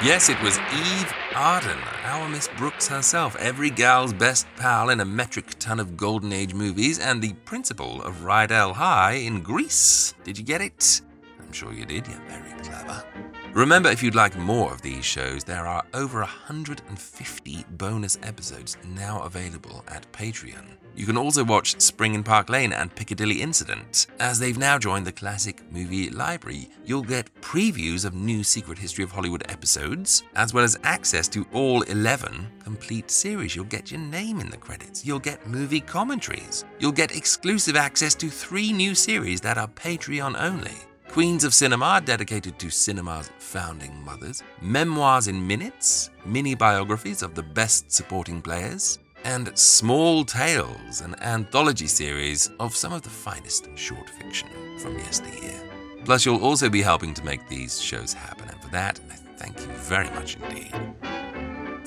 [0.02, 5.04] Yes, it was Eve Arden, our Miss Brooks herself, every gal's best pal in a
[5.04, 10.14] metric ton of Golden Age movies, and the principal of Rydell High in Grease.
[10.24, 11.02] Did you get it?
[11.38, 13.04] I'm sure you did, you're very clever.
[13.52, 19.22] Remember, if you'd like more of these shows, there are over 150 bonus episodes now
[19.22, 20.76] available at Patreon.
[20.94, 24.06] You can also watch Spring in Park Lane and Piccadilly Incident.
[24.20, 29.02] As they've now joined the Classic Movie Library, you'll get previews of new Secret History
[29.02, 33.56] of Hollywood episodes, as well as access to all 11 complete series.
[33.56, 35.04] You'll get your name in the credits.
[35.04, 36.64] You'll get movie commentaries.
[36.78, 40.76] You'll get exclusive access to three new series that are Patreon only.
[41.10, 47.42] Queens of Cinema, dedicated to cinema's founding mothers, Memoirs in Minutes, mini biographies of the
[47.42, 54.08] best supporting players, and Small Tales, an anthology series of some of the finest short
[54.08, 54.48] fiction
[54.78, 55.60] from yesteryear.
[56.04, 59.58] Plus, you'll also be helping to make these shows happen, and for that, I thank
[59.58, 60.72] you very much indeed.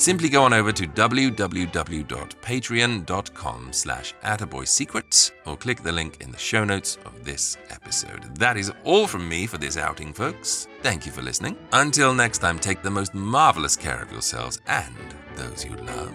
[0.03, 6.65] Simply go on over to www.patreon.com slash attaboysecrets or click the link in the show
[6.65, 8.35] notes of this episode.
[8.35, 10.67] That is all from me for this outing, folks.
[10.81, 11.55] Thank you for listening.
[11.71, 14.93] Until next time, take the most marvelous care of yourselves and
[15.37, 16.11] those you love.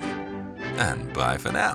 [0.77, 1.73] And bye for now.